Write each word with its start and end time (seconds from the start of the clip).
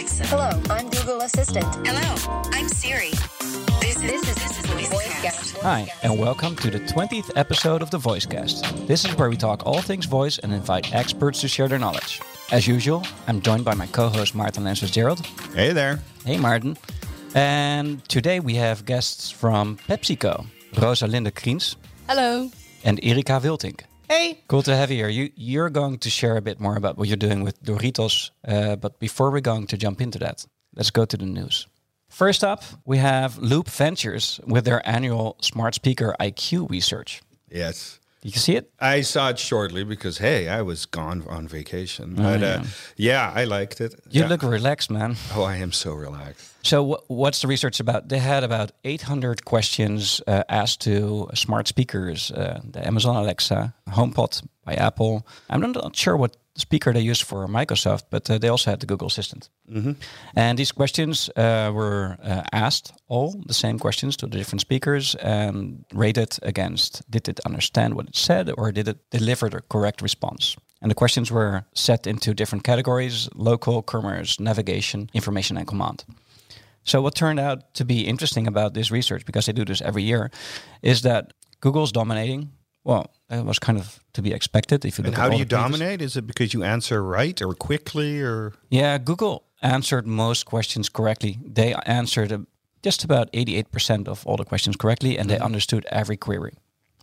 Alexa. 0.00 0.26
Hello, 0.28 0.48
I'm 0.70 0.88
Google 0.88 1.20
Assistant. 1.20 1.66
Hello, 1.86 2.40
I'm 2.52 2.68
Siri. 2.70 3.10
This 3.82 3.96
is 3.96 4.02
This 4.02 4.22
is 4.28 4.34
this 4.34 4.58
is 4.58 4.66
VoiceCast. 4.66 4.96
VoiceCast. 4.96 5.60
Hi, 5.60 5.92
and 6.02 6.18
welcome 6.18 6.56
to 6.56 6.70
the 6.70 6.80
20th 6.80 7.30
episode 7.36 7.82
of 7.82 7.90
the 7.90 7.98
VoiceCast. 7.98 8.86
This 8.86 9.04
is 9.04 9.14
where 9.18 9.28
we 9.28 9.36
talk 9.36 9.66
all 9.66 9.82
things 9.82 10.06
voice 10.06 10.38
and 10.38 10.54
invite 10.54 10.94
experts 10.94 11.42
to 11.42 11.48
share 11.48 11.68
their 11.68 11.78
knowledge. 11.78 12.22
As 12.50 12.66
usual, 12.66 13.02
I'm 13.26 13.42
joined 13.42 13.66
by 13.66 13.74
my 13.74 13.86
co-host 13.88 14.34
Maarten 14.34 14.64
Lens 14.64 14.80
Gerald. 14.90 15.20
Hey 15.54 15.74
there. 15.74 16.00
Hey 16.24 16.38
Maarten. 16.38 16.78
And 17.34 18.02
today 18.08 18.40
we 18.40 18.54
have 18.54 18.86
guests 18.86 19.30
from 19.30 19.76
PepsiCo, 19.86 20.46
Rozalinde 20.76 21.30
Kriens 21.32 21.76
Hello. 22.08 22.50
and 22.84 22.98
Erika 23.02 23.38
Wilting. 23.38 23.76
Hey. 24.10 24.42
Cool 24.48 24.64
to 24.64 24.74
have 24.74 24.90
you 24.90 24.96
here. 24.96 25.08
You, 25.08 25.30
you're 25.36 25.70
going 25.70 25.98
to 25.98 26.10
share 26.10 26.36
a 26.36 26.40
bit 26.42 26.58
more 26.58 26.74
about 26.74 26.98
what 26.98 27.06
you're 27.06 27.16
doing 27.16 27.44
with 27.44 27.62
Doritos, 27.62 28.32
uh, 28.44 28.74
but 28.74 28.98
before 28.98 29.30
we're 29.30 29.40
going 29.40 29.68
to 29.68 29.76
jump 29.76 30.00
into 30.00 30.18
that, 30.18 30.44
let's 30.74 30.90
go 30.90 31.04
to 31.04 31.16
the 31.16 31.26
news. 31.26 31.68
First 32.08 32.42
up, 32.42 32.64
we 32.84 32.98
have 32.98 33.38
Loop 33.38 33.68
Ventures 33.68 34.40
with 34.44 34.64
their 34.64 34.82
annual 34.84 35.36
smart 35.40 35.76
speaker 35.76 36.16
IQ 36.18 36.68
research. 36.68 37.22
Yes. 37.48 37.99
You 38.22 38.32
can 38.32 38.40
see 38.40 38.56
it? 38.56 38.70
I 38.78 39.00
saw 39.02 39.30
it 39.30 39.38
shortly 39.38 39.82
because, 39.84 40.18
hey, 40.18 40.46
I 40.48 40.60
was 40.62 40.84
gone 40.86 41.24
on 41.28 41.48
vacation. 41.48 42.14
But 42.16 42.42
uh, 42.42 42.62
yeah, 42.96 43.32
I 43.34 43.44
liked 43.44 43.80
it. 43.80 43.94
You 44.10 44.20
Yeah. 44.22 44.28
look 44.28 44.42
relaxed, 44.42 44.90
man. 44.90 45.16
Oh, 45.34 45.42
I 45.42 45.56
am 45.56 45.72
so 45.72 45.92
relaxed. 45.94 46.46
So, 46.62 46.84
wh- 46.84 47.10
what's 47.10 47.40
the 47.40 47.48
research 47.48 47.80
about? 47.80 48.08
They 48.10 48.18
had 48.18 48.44
about 48.44 48.72
800 48.84 49.46
questions 49.46 50.20
uh, 50.26 50.42
asked 50.50 50.80
to 50.82 51.28
smart 51.34 51.66
speakers, 51.68 52.30
uh, 52.30 52.60
the 52.72 52.86
Amazon 52.86 53.16
Alexa, 53.16 53.72
HomePod 53.88 54.42
by 54.66 54.74
Apple. 54.74 55.26
I'm 55.48 55.60
not- 55.62 55.74
not 55.82 55.96
sure 55.96 56.14
what 56.18 56.36
speaker 56.56 56.92
they 56.92 57.00
used 57.00 57.22
for 57.22 57.46
Microsoft, 57.48 58.04
but 58.10 58.28
uh, 58.30 58.38
they 58.38 58.48
also 58.48 58.70
had 58.70 58.80
the 58.80 58.86
Google 58.86 59.06
Assistant. 59.06 59.50
And 60.34 60.58
these 60.58 60.72
questions 60.72 61.30
uh, 61.36 61.70
were 61.72 62.16
uh, 62.22 62.42
asked, 62.52 62.92
all 63.08 63.34
the 63.46 63.54
same 63.54 63.78
questions 63.78 64.16
to 64.16 64.26
the 64.26 64.36
different 64.38 64.60
speakers, 64.60 65.14
and 65.16 65.84
rated 65.94 66.38
against 66.42 67.02
did 67.10 67.28
it 67.28 67.40
understand 67.46 67.94
what 67.94 68.08
it 68.08 68.16
said 68.16 68.50
or 68.56 68.72
did 68.72 68.88
it 68.88 68.98
deliver 69.10 69.48
the 69.48 69.62
correct 69.68 70.02
response? 70.02 70.56
And 70.82 70.90
the 70.90 70.94
questions 70.94 71.30
were 71.30 71.64
set 71.74 72.06
into 72.06 72.34
different 72.34 72.64
categories 72.64 73.28
local, 73.34 73.82
commerce, 73.82 74.40
navigation, 74.40 75.10
information, 75.12 75.56
and 75.56 75.66
command. 75.66 76.04
So, 76.84 77.02
what 77.02 77.14
turned 77.14 77.38
out 77.38 77.74
to 77.74 77.84
be 77.84 78.06
interesting 78.06 78.46
about 78.46 78.74
this 78.74 78.90
research, 78.90 79.26
because 79.26 79.46
they 79.46 79.52
do 79.52 79.64
this 79.64 79.82
every 79.82 80.02
year, 80.02 80.30
is 80.82 81.02
that 81.02 81.32
Google's 81.60 81.92
dominating. 81.92 82.52
Well, 82.84 83.10
it 83.30 83.44
was 83.44 83.58
kind 83.58 83.78
of 83.78 84.00
to 84.12 84.22
be 84.22 84.32
expected 84.32 84.84
if 84.84 84.98
you 84.98 85.04
look 85.04 85.14
And 85.14 85.18
at 85.18 85.22
how 85.22 85.30
do 85.30 85.36
you 85.36 85.44
dominate? 85.44 86.02
Is 86.02 86.16
it 86.16 86.26
because 86.26 86.52
you 86.52 86.64
answer 86.64 87.02
right 87.02 87.40
or 87.40 87.54
quickly 87.54 88.20
or? 88.20 88.52
Yeah, 88.68 88.98
Google 88.98 89.44
answered 89.62 90.06
most 90.06 90.46
questions 90.46 90.88
correctly. 90.88 91.38
They 91.44 91.74
answered 91.86 92.32
uh, 92.32 92.38
just 92.82 93.04
about 93.04 93.32
88% 93.32 94.08
of 94.08 94.26
all 94.26 94.36
the 94.36 94.44
questions 94.44 94.76
correctly, 94.76 95.18
and 95.18 95.28
they 95.28 95.38
understood 95.38 95.86
every 95.90 96.16
query 96.16 96.54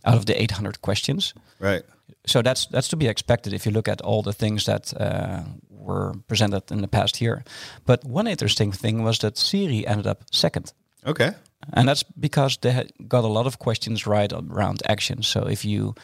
out 0.04 0.16
of 0.16 0.26
the 0.26 0.40
800 0.42 0.82
questions. 0.82 1.34
Right. 1.60 1.82
So 2.26 2.42
that's 2.42 2.66
that's 2.66 2.88
to 2.88 2.96
be 2.96 3.08
expected 3.08 3.52
if 3.52 3.64
you 3.64 3.72
look 3.72 3.88
at 3.88 4.00
all 4.00 4.22
the 4.22 4.32
things 4.32 4.64
that 4.64 4.92
uh, 5.00 5.42
were 5.70 6.14
presented 6.26 6.70
in 6.70 6.80
the 6.80 6.88
past 6.88 7.20
year. 7.20 7.44
But 7.84 8.04
one 8.04 8.26
interesting 8.30 8.72
thing 8.72 9.04
was 9.04 9.18
that 9.18 9.38
Siri 9.38 9.86
ended 9.86 10.06
up 10.06 10.24
second. 10.30 10.72
Okay. 11.04 11.30
And 11.72 11.88
that's 11.88 12.02
because 12.02 12.58
they 12.58 12.88
got 13.08 13.24
a 13.24 13.28
lot 13.28 13.46
of 13.46 13.58
questions 13.58 14.06
right 14.06 14.32
around 14.32 14.82
action. 14.86 15.22
So 15.22 15.48
if 15.48 15.64
you 15.64 15.94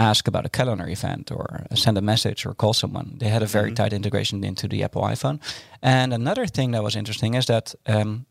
ask 0.00 0.26
about 0.26 0.46
a 0.46 0.48
calendar 0.48 0.88
event 0.88 1.30
or 1.30 1.66
send 1.74 1.98
a 1.98 2.00
message 2.00 2.46
or 2.46 2.54
call 2.54 2.72
someone, 2.72 3.16
they 3.18 3.28
had 3.28 3.42
a 3.42 3.46
very 3.46 3.72
tight 3.72 3.92
integration 3.92 4.42
into 4.44 4.66
the 4.66 4.82
Apple 4.82 5.02
iPhone. 5.02 5.38
And 5.82 6.12
another 6.12 6.46
thing 6.46 6.72
that 6.72 6.82
was 6.82 6.96
interesting 6.96 7.34
is 7.34 7.46
that 7.46 7.74
um, 7.86 8.26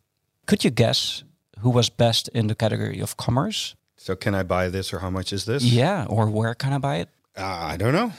could 0.47 0.64
you 0.64 0.72
guess 0.72 1.24
who 1.59 1.69
was 1.69 1.90
best 1.90 2.28
in 2.30 2.47
the 2.47 2.56
category 2.56 3.00
of 3.00 3.16
commerce? 3.16 3.75
So 3.97 4.16
can 4.16 4.34
I 4.34 4.44
buy 4.44 4.69
this 4.69 4.94
or 4.94 5.00
how 5.00 5.09
much 5.09 5.31
is 5.31 5.46
this? 5.46 5.63
Yeah, 5.63 6.06
or 6.09 6.28
where 6.30 6.56
can 6.56 6.74
I 6.74 6.78
buy 6.78 6.96
it? 6.97 7.09
Uh, 7.38 7.74
I 7.74 7.78
don't 7.78 7.94
know. 7.94 8.12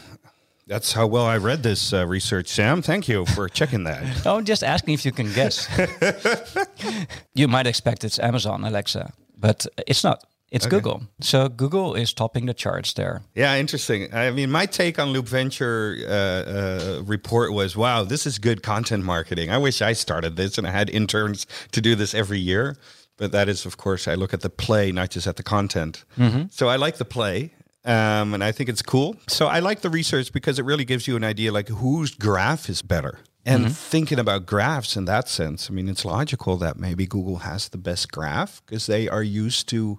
That's 0.66 0.92
how 0.92 1.06
well 1.08 1.24
I 1.24 1.36
read 1.36 1.62
this 1.64 1.92
uh, 1.92 2.06
research, 2.06 2.46
Sam. 2.46 2.82
Thank 2.82 3.08
you 3.08 3.26
for 3.26 3.48
checking 3.58 3.84
that. 3.84 4.02
Oh, 4.24 4.36
I'm 4.36 4.44
just 4.44 4.62
asking 4.62 4.94
if 4.94 5.04
you 5.04 5.10
can 5.10 5.32
guess. 5.32 5.66
you 7.34 7.48
might 7.48 7.66
expect 7.66 8.04
it's 8.04 8.20
Amazon 8.20 8.64
Alexa, 8.64 9.12
but 9.36 9.66
it's 9.86 10.04
not. 10.04 10.22
It's 10.50 10.66
Google. 10.66 11.02
So 11.20 11.48
Google 11.48 11.94
is 11.94 12.12
topping 12.12 12.46
the 12.46 12.54
charts 12.54 12.92
there. 12.94 13.22
Yeah, 13.34 13.56
interesting. 13.56 14.12
I 14.12 14.30
mean, 14.32 14.50
my 14.50 14.66
take 14.66 14.98
on 14.98 15.10
Loop 15.10 15.28
Venture 15.28 15.96
uh, 16.02 16.10
uh, 16.10 17.02
report 17.04 17.52
was, 17.52 17.76
wow, 17.76 18.02
this 18.02 18.26
is 18.26 18.38
good 18.38 18.62
content 18.62 19.04
marketing. 19.04 19.50
I 19.50 19.58
wish 19.58 19.80
I 19.80 19.92
started 19.92 20.34
this 20.34 20.58
and 20.58 20.66
I 20.66 20.70
had 20.72 20.90
interns 20.90 21.46
to 21.70 21.80
do 21.80 21.94
this 21.94 22.14
every 22.14 22.40
year. 22.40 22.76
But 23.16 23.32
that 23.32 23.48
is, 23.48 23.66
of 23.66 23.76
course, 23.76 24.08
I 24.08 24.14
look 24.14 24.32
at 24.34 24.40
the 24.40 24.50
play, 24.50 24.92
not 24.92 25.10
just 25.10 25.26
at 25.26 25.36
the 25.36 25.42
content. 25.42 26.04
So 26.50 26.68
I 26.68 26.76
like 26.76 26.96
the 26.96 27.04
play. 27.04 27.52
Um, 27.84 28.34
and 28.34 28.42
I 28.42 28.50
think 28.50 28.68
it's 28.68 28.82
cool. 28.82 29.16
So 29.28 29.46
I 29.46 29.60
like 29.60 29.82
the 29.82 29.90
research 29.90 30.32
because 30.32 30.58
it 30.58 30.64
really 30.64 30.84
gives 30.84 31.06
you 31.06 31.16
an 31.16 31.24
idea 31.24 31.52
like 31.52 31.68
whose 31.68 32.14
graph 32.14 32.68
is 32.68 32.82
better. 32.82 33.20
And 33.46 33.74
thinking 33.74 34.18
about 34.18 34.46
graphs 34.46 34.96
in 34.96 35.06
that 35.06 35.28
sense, 35.28 35.70
I 35.70 35.74
mean, 35.74 35.88
it's 35.88 36.04
logical 36.04 36.56
that 36.58 36.78
maybe 36.78 37.06
Google 37.06 37.38
has 37.38 37.68
the 37.68 37.78
best 37.78 38.12
graph 38.12 38.62
because 38.66 38.86
they 38.86 39.08
are 39.08 39.22
used 39.22 39.68
to 39.68 39.98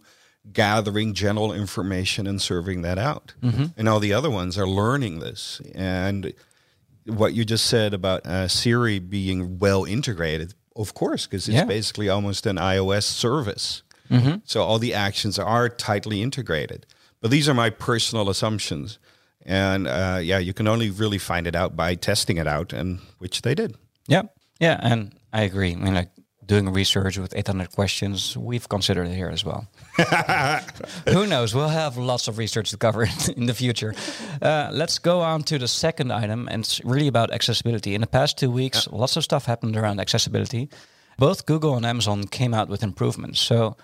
gathering 0.52 1.13
general 1.13 1.53
information 1.53 2.28
and 2.28 2.41
serving 2.41 2.81
that 2.81 2.97
out. 2.97 3.34
And 3.78 3.88
all 3.90 4.00
the 4.00 4.13
other 4.13 4.29
ones 4.29 4.57
are 4.57 4.68
learning 4.68 5.19
this. 5.19 5.62
And 5.75 6.34
what 7.06 7.34
you 7.34 7.46
just 7.46 7.66
said 7.66 7.94
about 7.94 8.25
uh, 8.25 8.47
Siri 8.47 9.00
being 9.00 9.59
well 9.59 9.84
integrated, 9.85 10.53
of 10.75 10.94
course, 10.94 11.25
because 11.28 11.47
it's 11.47 11.56
Yeah. 11.56 11.66
basically 11.66 12.09
almost 12.09 12.46
an 12.46 12.57
iOS 12.57 13.03
service. 13.03 13.84
So 14.46 14.62
all 14.63 14.78
the 14.78 14.94
actions 14.94 15.40
are 15.40 15.69
tightly 15.69 16.22
integrated. 16.22 16.85
But 17.22 17.31
these 17.31 17.47
are 17.47 17.53
my 17.53 17.69
personal 17.69 18.30
assumptions. 18.30 19.00
And 19.46 19.88
uh, 19.88 20.19
yeah, 20.22 20.38
you 20.40 20.53
can 20.53 20.68
only 20.68 20.90
really 20.90 21.18
find 21.18 21.47
it 21.47 21.56
out 21.56 21.75
by 21.75 21.96
testing 21.96 22.38
it 22.38 22.46
out, 22.47 22.74
and 22.74 23.00
which 23.19 23.41
they 23.41 23.56
did. 23.56 23.75
Yeah, 24.07 24.24
yeah, 24.59 24.80
and 24.84 25.13
I 25.31 25.44
agree. 25.44 25.72
I 25.72 25.75
mean, 25.75 25.94
like 25.96 26.09
doing 26.46 26.72
research 26.74 27.18
with 27.18 27.35
800 27.35 27.72
questions, 27.72 28.38
we've 28.38 28.68
considered 28.68 29.07
it 29.07 29.16
here 29.16 29.29
as 29.29 29.46
well. 29.46 29.68
Who 31.09 31.28
knows? 31.28 31.53
We'll 31.53 31.69
have 31.69 31.97
lots 31.97 32.28
of 32.28 32.38
research 32.38 32.72
to 32.72 32.78
cover 32.78 33.03
in 33.38 33.46
the 33.46 33.53
future. 33.53 33.94
Uh, 34.41 34.69
let's 34.72 35.00
go 35.00 35.22
on 35.22 35.44
to 35.44 35.57
the 35.57 35.68
second 35.68 36.12
item, 36.12 36.47
and 36.50 36.63
it's 36.63 36.84
really 36.84 37.07
about 37.07 37.31
accessibility. 37.31 37.96
In 37.96 38.01
the 38.01 38.07
past 38.07 38.38
two 38.38 38.51
weeks, 38.51 38.88
lots 38.91 39.16
of 39.18 39.24
stuff 39.24 39.46
happened 39.46 39.78
around 39.78 40.00
accessibility. 40.00 40.69
Both 41.18 41.46
Google 41.46 41.75
and 41.75 41.85
Amazon 41.85 42.24
came 42.24 42.53
out 42.53 42.68
with 42.69 42.84
improvements. 42.84 43.40
So 43.40 43.78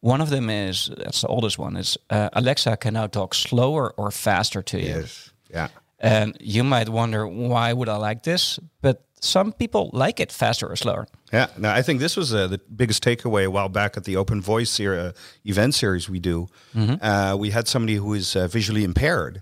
one 0.00 0.20
of 0.20 0.30
them 0.30 0.50
is 0.50 0.90
that's 0.96 1.20
the 1.20 1.28
oldest 1.28 1.58
one 1.58 1.76
is 1.76 1.96
uh, 2.10 2.28
Alexa 2.32 2.76
can 2.78 2.94
now 2.94 3.06
talk 3.06 3.34
slower 3.34 3.94
or 3.96 4.10
faster 4.10 4.62
to 4.62 4.80
you. 4.80 5.04
Yeah. 5.48 5.68
And 6.00 6.36
you 6.40 6.64
might 6.64 6.88
wonder 6.88 7.26
why 7.26 7.72
would 7.72 7.88
I 7.88 7.96
like 7.96 8.24
this? 8.24 8.58
But 8.80 9.04
some 9.24 9.52
people 9.52 9.88
like 9.92 10.18
it 10.20 10.32
faster 10.32 10.66
or 10.66 10.76
slower. 10.76 11.06
Yeah, 11.32 11.46
no, 11.56 11.70
I 11.70 11.82
think 11.82 12.00
this 12.00 12.16
was 12.16 12.34
uh, 12.34 12.48
the 12.48 12.58
biggest 12.58 13.02
takeaway 13.04 13.44
a 13.44 13.50
while 13.50 13.68
back 13.68 13.96
at 13.96 14.04
the 14.04 14.16
Open 14.16 14.40
Voice 14.42 14.78
uh, 14.80 15.12
event 15.44 15.74
series 15.74 16.08
we 16.10 16.18
do. 16.20 16.48
Uh, 16.74 17.36
we 17.38 17.50
had 17.50 17.68
somebody 17.68 17.94
who 17.96 18.12
is 18.14 18.34
uh, 18.36 18.48
visually 18.48 18.82
impaired, 18.84 19.40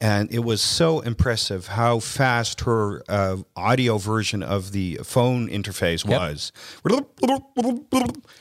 and 0.00 0.30
it 0.34 0.40
was 0.40 0.60
so 0.60 1.00
impressive 1.00 1.68
how 1.68 2.00
fast 2.00 2.62
her 2.62 3.02
uh, 3.08 3.36
audio 3.56 3.98
version 3.98 4.42
of 4.42 4.72
the 4.72 4.98
phone 5.04 5.48
interface 5.48 6.04
Yep. 6.04 6.20
was. 6.20 6.52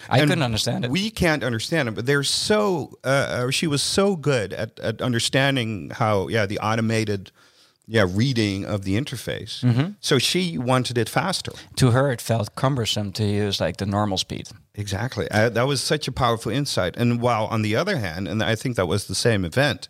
I 0.10 0.20
And 0.20 0.30
couldn't 0.30 0.42
understand 0.44 0.86
it. 0.86 0.92
We 0.92 1.10
can't 1.10 1.44
understand 1.44 1.88
it, 1.90 1.96
but 1.96 2.06
they're 2.06 2.24
so. 2.24 2.98
Uh, 3.04 3.08
uh, 3.08 3.52
she 3.52 3.68
was 3.68 3.82
so 3.84 4.16
good 4.16 4.54
at, 4.54 4.80
at 4.80 5.02
understanding 5.02 5.92
how, 5.92 6.28
yeah, 6.28 6.46
the 6.46 6.60
automated, 6.60 7.32
yeah, 7.86 8.06
reading 8.10 8.66
of 8.66 8.84
the 8.84 8.96
interface. 9.00 9.62
Mm-hmm. 9.64 9.92
So 10.00 10.18
she 10.20 10.58
wanted 10.58 10.98
it 10.98 11.10
faster. 11.10 11.52
to 11.76 11.92
her, 11.92 12.12
it 12.12 12.22
felt 12.22 12.56
cumbersome 12.56 13.12
to 13.14 13.24
use 13.24 13.60
like 13.60 13.78
the 13.78 13.86
normal 13.86 14.18
speed. 14.18 14.48
Exactly. 14.76 15.28
Uh, 15.30 15.50
that 15.50 15.68
was 15.68 15.82
such 15.84 16.08
a 16.08 16.12
powerful 16.12 16.52
insight. 16.52 16.96
And 16.98 17.22
while 17.22 17.46
on 17.48 17.62
the 17.62 17.76
other 17.76 17.98
hand, 17.98 18.28
and 18.28 18.42
I 18.42 18.56
think 18.56 18.76
that 18.78 18.88
was 18.88 19.06
the 19.08 19.16
same 19.16 19.44
event 19.46 19.90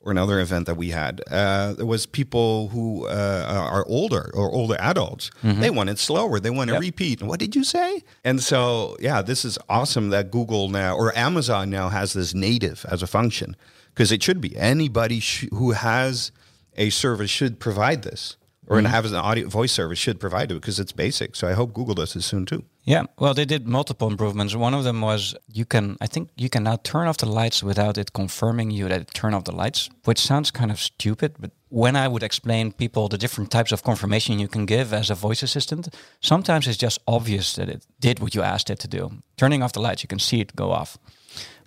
or 0.00 0.10
another 0.12 0.38
event 0.40 0.66
that 0.66 0.76
we 0.76 0.90
had, 0.90 1.20
uh, 1.30 1.72
there 1.74 1.86
was 1.86 2.06
people 2.06 2.68
who 2.68 3.06
uh, 3.06 3.44
are 3.70 3.84
older 3.86 4.30
or 4.34 4.50
older 4.50 4.76
adults. 4.78 5.30
They 5.42 5.70
want 5.70 5.90
it 5.90 5.98
slower. 5.98 6.40
They 6.40 6.50
want 6.50 6.68
to 6.68 6.74
Yep. 6.74 6.80
repeat. 6.82 7.22
What 7.22 7.40
did 7.40 7.54
you 7.56 7.64
say? 7.64 8.02
And 8.24 8.42
so, 8.42 8.96
yeah, 9.00 9.22
this 9.22 9.44
is 9.44 9.58
awesome 9.68 10.10
that 10.10 10.30
Google 10.30 10.68
now 10.68 10.96
or 10.96 11.16
Amazon 11.16 11.70
now 11.70 11.88
has 11.88 12.12
this 12.12 12.34
native 12.34 12.84
as 12.90 13.02
a 13.02 13.06
function 13.06 13.56
because 13.94 14.12
it 14.12 14.22
should 14.22 14.40
be 14.40 14.56
anybody 14.56 15.20
sh- 15.20 15.46
who 15.52 15.72
has 15.72 16.30
a 16.78 16.88
service 16.90 17.30
should 17.30 17.60
provide 17.60 18.02
this 18.02 18.38
or 18.68 18.80
have 18.82 19.04
mm-hmm. 19.04 19.14
an 19.14 19.20
audio 19.20 19.48
voice 19.48 19.72
service 19.72 19.98
should 19.98 20.20
provide 20.20 20.50
it 20.50 20.54
because 20.54 20.78
it's 20.78 20.92
basic. 20.92 21.34
So 21.34 21.48
I 21.48 21.54
hope 21.54 21.72
Google 21.72 21.94
does 21.94 22.12
this 22.14 22.26
soon 22.26 22.44
too. 22.44 22.64
Yeah, 22.84 23.04
well, 23.18 23.34
they 23.34 23.44
did 23.44 23.66
multiple 23.66 24.08
improvements. 24.08 24.54
One 24.54 24.74
of 24.74 24.84
them 24.84 25.00
was 25.00 25.34
you 25.52 25.64
can, 25.64 25.96
I 26.00 26.06
think, 26.06 26.30
you 26.36 26.48
can 26.48 26.62
now 26.62 26.76
turn 26.76 27.06
off 27.06 27.18
the 27.18 27.26
lights 27.26 27.62
without 27.62 27.98
it 27.98 28.12
confirming 28.12 28.70
you 28.70 28.88
that 28.88 29.00
it 29.00 29.14
turned 29.14 29.34
off 29.34 29.44
the 29.44 29.52
lights, 29.52 29.90
which 30.04 30.18
sounds 30.18 30.50
kind 30.50 30.70
of 30.70 30.78
stupid, 30.78 31.34
but 31.38 31.50
when 31.70 31.96
I 31.96 32.08
would 32.08 32.22
explain 32.22 32.72
people 32.72 33.08
the 33.08 33.18
different 33.18 33.50
types 33.50 33.72
of 33.72 33.82
confirmation 33.82 34.38
you 34.38 34.48
can 34.48 34.64
give 34.64 34.94
as 34.94 35.10
a 35.10 35.14
voice 35.14 35.42
assistant, 35.42 35.94
sometimes 36.20 36.66
it's 36.66 36.78
just 36.78 36.98
obvious 37.06 37.54
that 37.56 37.68
it 37.68 37.86
did 38.00 38.20
what 38.20 38.34
you 38.34 38.42
asked 38.42 38.70
it 38.70 38.78
to 38.80 38.88
do. 38.88 39.10
Turning 39.36 39.62
off 39.62 39.72
the 39.72 39.80
lights, 39.80 40.02
you 40.02 40.08
can 40.08 40.18
see 40.18 40.40
it 40.40 40.56
go 40.56 40.70
off 40.70 40.98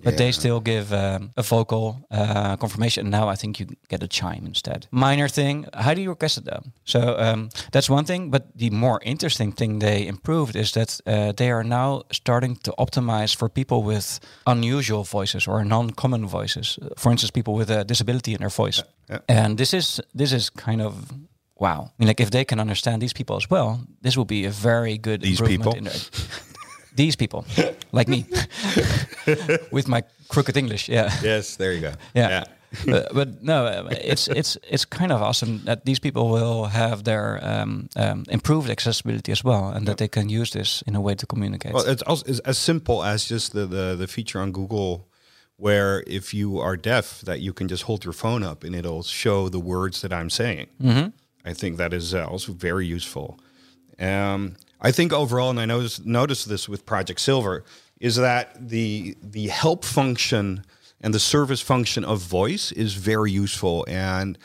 but 0.03 0.17
they 0.17 0.31
still 0.31 0.59
give 0.59 0.93
um, 0.93 1.31
a 1.35 1.41
vocal 1.41 2.05
uh, 2.11 2.57
confirmation. 2.57 3.09
Now 3.09 3.29
I 3.29 3.35
think 3.35 3.59
you 3.59 3.67
get 3.87 4.03
a 4.03 4.07
chime 4.07 4.45
instead. 4.45 4.87
Minor 4.91 5.29
thing. 5.29 5.65
How 5.73 5.93
do 5.93 6.01
you 6.01 6.09
request 6.09 6.37
it 6.37 6.45
though? 6.45 6.63
So 6.83 7.15
um, 7.17 7.49
that's 7.71 7.89
one 7.89 8.05
thing. 8.05 8.31
But 8.31 8.43
the 8.55 8.69
more 8.69 8.99
interesting 9.03 9.51
thing 9.51 9.79
they 9.79 10.07
improved 10.07 10.55
is 10.55 10.71
that 10.71 10.99
uh, 11.05 11.31
they 11.31 11.51
are 11.51 11.63
now 11.63 12.03
starting 12.11 12.55
to 12.63 12.73
optimize 12.77 13.35
for 13.35 13.49
people 13.49 13.83
with 13.83 14.19
unusual 14.45 15.03
voices 15.03 15.47
or 15.47 15.63
non-common 15.63 16.27
voices. 16.27 16.79
For 16.97 17.11
instance, 17.11 17.31
people 17.31 17.53
with 17.53 17.69
a 17.69 17.83
disability 17.83 18.31
in 18.31 18.39
their 18.39 18.49
voice. 18.49 18.83
Yeah. 19.09 19.19
And 19.27 19.57
this 19.57 19.73
is 19.73 20.01
this 20.13 20.31
is 20.31 20.49
kind 20.49 20.81
of 20.81 20.93
wow. 21.61 21.81
I 21.81 21.93
mean, 21.99 22.07
like 22.07 22.23
if 22.23 22.29
they 22.29 22.45
can 22.45 22.59
understand 22.59 23.01
these 23.01 23.13
people 23.13 23.35
as 23.35 23.49
well, 23.49 23.79
this 24.01 24.15
will 24.17 24.25
be 24.25 24.45
a 24.45 24.51
very 24.51 24.97
good 24.97 25.21
These 25.21 25.41
people? 25.41 25.73
these 26.95 27.15
people, 27.15 27.45
like 27.91 28.07
me, 28.07 28.25
with 29.71 29.87
my 29.87 30.03
crooked 30.29 30.57
English. 30.57 30.89
Yeah, 30.89 31.11
Yes, 31.23 31.55
there 31.55 31.73
you 31.73 31.81
go. 31.81 31.93
yeah. 32.13 32.43
but, 32.85 33.13
but 33.13 33.43
no, 33.43 33.65
uh, 33.65 33.89
it's 34.01 34.29
it's 34.29 34.57
it's 34.69 34.85
kind 34.85 35.11
of 35.11 35.21
awesome 35.21 35.59
that 35.65 35.83
these 35.83 35.99
people 35.99 36.29
will 36.29 36.65
have 36.65 37.03
their 37.03 37.39
um, 37.43 37.89
um, 37.97 38.23
improved 38.29 38.69
accessibility 38.69 39.31
as 39.31 39.43
well, 39.43 39.67
and 39.75 39.85
that 39.87 39.97
they 39.97 40.07
can 40.07 40.29
use 40.29 40.51
this 40.51 40.81
in 40.87 40.95
a 40.95 41.01
way 41.01 41.15
to 41.15 41.25
communicate. 41.25 41.73
Well, 41.73 41.85
it's 41.85 42.01
also 42.03 42.25
it's 42.27 42.39
as 42.45 42.57
simple 42.57 43.03
as 43.03 43.25
just 43.29 43.51
the, 43.51 43.65
the 43.65 43.95
the 43.97 44.07
feature 44.07 44.39
on 44.41 44.51
Google 44.53 45.07
where 45.61 46.03
if 46.07 46.33
you 46.33 46.59
are 46.59 46.75
deaf, 46.75 47.21
that 47.21 47.39
you 47.39 47.53
can 47.53 47.67
just 47.67 47.83
hold 47.83 48.03
your 48.03 48.13
phone 48.13 48.41
up 48.41 48.63
and 48.63 48.75
it'll 48.75 49.03
show 49.03 49.47
the 49.47 49.59
words 49.59 50.01
that 50.01 50.11
I'm 50.11 50.29
saying. 50.29 50.67
I 51.45 51.53
think 51.53 51.77
that 51.77 51.93
is 51.93 52.15
uh, 52.15 52.25
also 52.25 52.51
very 52.53 52.87
useful. 52.87 53.37
Um, 53.99 54.55
I 54.81 54.91
think 54.91 55.13
overall, 55.13 55.49
and 55.51 55.59
I 55.59 55.65
noticed 55.65 56.05
noticed 56.05 56.49
this 56.49 56.67
with 56.67 56.85
Project 56.85 57.19
Zilver, 57.19 57.63
is 57.99 58.15
that 58.15 58.69
the 58.69 59.15
the 59.21 59.47
help 59.47 59.85
function 59.85 60.65
and 60.99 61.13
the 61.13 61.19
service 61.19 61.61
function 61.61 62.03
of 62.03 62.19
voice 62.19 62.71
is 62.71 62.93
very 62.93 63.31
useful 63.31 63.85
and 63.87 64.37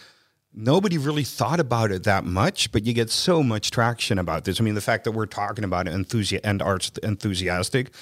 nobody 0.57 0.97
really 0.97 1.23
thought 1.23 1.61
about 1.61 1.93
it 1.93 2.05
that 2.05 2.25
much, 2.25 2.73
but 2.73 2.85
you 2.87 2.95
get 2.95 3.11
so 3.11 3.43
much 3.43 3.71
traction 3.71 4.19
about 4.19 4.45
this. 4.45 4.61
I 4.61 4.65
mean, 4.65 4.75
the 4.75 4.81
fact 4.81 5.05
that 5.05 5.13
we're 5.13 5.27
talking 5.27 5.65
about 5.65 5.87
it 5.87 5.93
enthusi- 5.95 6.41
and 6.43 6.63
arts 6.63 6.91
enthusiastic, 7.03 7.93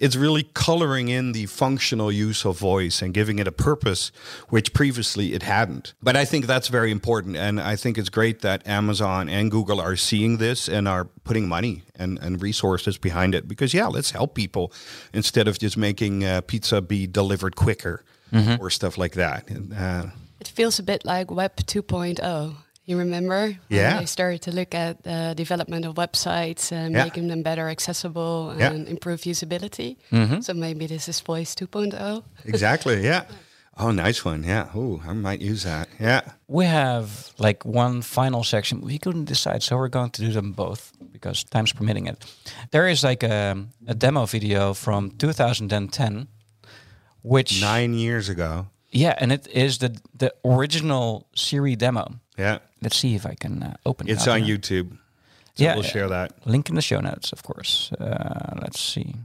it's 0.00 0.16
really 0.16 0.42
coloring 0.54 1.08
in 1.08 1.32
the 1.32 1.46
functional 1.46 2.10
use 2.10 2.44
of 2.44 2.58
voice 2.58 3.02
and 3.02 3.14
giving 3.14 3.38
it 3.38 3.46
a 3.46 3.52
purpose, 3.52 4.10
which 4.48 4.72
previously 4.72 5.32
it 5.32 5.42
hadn't. 5.42 5.94
But 6.02 6.16
I 6.16 6.24
think 6.24 6.46
that's 6.46 6.68
very 6.68 6.90
important. 6.90 7.36
And 7.36 7.60
I 7.60 7.76
think 7.76 7.98
it's 7.98 8.08
great 8.08 8.40
that 8.40 8.66
Amazon 8.66 9.28
and 9.28 9.50
Google 9.50 9.80
are 9.80 9.96
seeing 9.96 10.38
this 10.38 10.68
and 10.68 10.88
are 10.88 11.04
putting 11.24 11.46
money 11.48 11.82
and, 11.94 12.18
and 12.18 12.42
resources 12.42 12.98
behind 12.98 13.34
it 13.34 13.46
because, 13.46 13.72
yeah, 13.74 13.86
let's 13.86 14.10
help 14.10 14.34
people 14.34 14.72
instead 15.12 15.46
of 15.46 15.58
just 15.58 15.76
making 15.76 16.24
uh, 16.24 16.40
pizza 16.40 16.80
be 16.80 17.06
delivered 17.06 17.54
quicker 17.54 18.04
or 18.60 18.70
stuff 18.70 18.96
like 18.98 19.12
that. 19.12 19.48
And, 19.50 19.72
Uh, 19.72 20.06
It 20.40 20.48
feels 20.48 20.78
a 20.78 20.82
bit 20.82 21.04
like 21.04 21.30
Web 21.30 21.54
2.0. 21.56 22.56
You 22.84 22.98
remember? 22.98 23.40
When 23.46 23.58
Yeah. 23.68 23.98
They 24.00 24.06
started 24.06 24.42
to 24.42 24.50
look 24.52 24.74
at 24.74 25.02
the 25.04 25.34
development 25.36 25.84
of 25.84 25.94
websites 25.94 26.72
and 26.72 26.94
Yeah. 26.94 27.04
making 27.04 27.28
them 27.28 27.42
better 27.42 27.68
accessible 27.68 28.50
and 28.50 28.60
Yeah. 28.60 28.90
improve 28.90 29.20
usability. 29.26 29.96
Mm-hmm. 30.10 30.40
So 30.40 30.52
maybe 30.54 30.86
this 30.86 31.08
is 31.08 31.20
Voice 31.20 31.54
oh. 31.54 31.66
2.0. 31.66 32.22
exactly. 32.44 33.04
Yeah. 33.04 33.22
Oh, 33.78 33.90
nice 33.92 34.24
one. 34.24 34.42
Yeah. 34.44 34.66
Oh, 34.74 35.00
I 35.08 35.12
might 35.14 35.40
use 35.40 35.62
that. 35.62 35.88
Yeah. 36.00 36.20
we 36.48 36.66
have 36.66 37.08
like 37.38 37.64
one 37.64 38.02
final 38.02 38.44
section. 38.44 38.80
We 38.82 38.98
couldn't 38.98 39.24
decide, 39.28 39.62
so 39.62 39.76
we're 39.76 39.88
going 39.88 40.10
to 40.10 40.20
do 40.22 40.32
them 40.32 40.52
both 40.52 40.92
because 41.12 41.44
time's 41.44 41.72
permitting 41.72 42.06
it. 42.08 42.24
There 42.70 42.86
is 42.90 43.02
like 43.02 43.22
a, 43.22 43.56
a 43.86 43.94
demo 43.94 44.26
video 44.26 44.74
from 44.74 45.10
2010, 45.12 46.26
which 47.22 47.60
Nine 47.62 47.94
years 47.94 48.28
ago. 48.28 48.66
yeah, 48.90 49.14
and 49.20 49.32
it 49.32 49.46
is 49.54 49.78
the 49.78 49.96
the 50.18 50.30
original 50.44 51.26
Siri 51.34 51.76
demo. 51.76 52.04
Yeah. 52.38 52.58
Let's 52.80 52.96
see 52.96 53.14
if 53.14 53.26
I 53.26 53.34
can 53.34 53.62
uh, 53.62 53.76
open 53.84 54.08
it. 54.08 54.12
It's 54.12 54.26
on. 54.26 54.42
YouTube. 54.42 54.92
So 55.54 55.64
Yeah, 55.64 55.74
we'll 55.74 55.82
share 55.82 56.08
that. 56.08 56.46
Link 56.46 56.68
in 56.68 56.76
the 56.76 56.82
show 56.82 57.00
notes, 57.00 57.32
of 57.32 57.42
course. 57.42 57.92
Uh, 57.92 58.58
let's 58.62 58.80
see. 58.80 59.16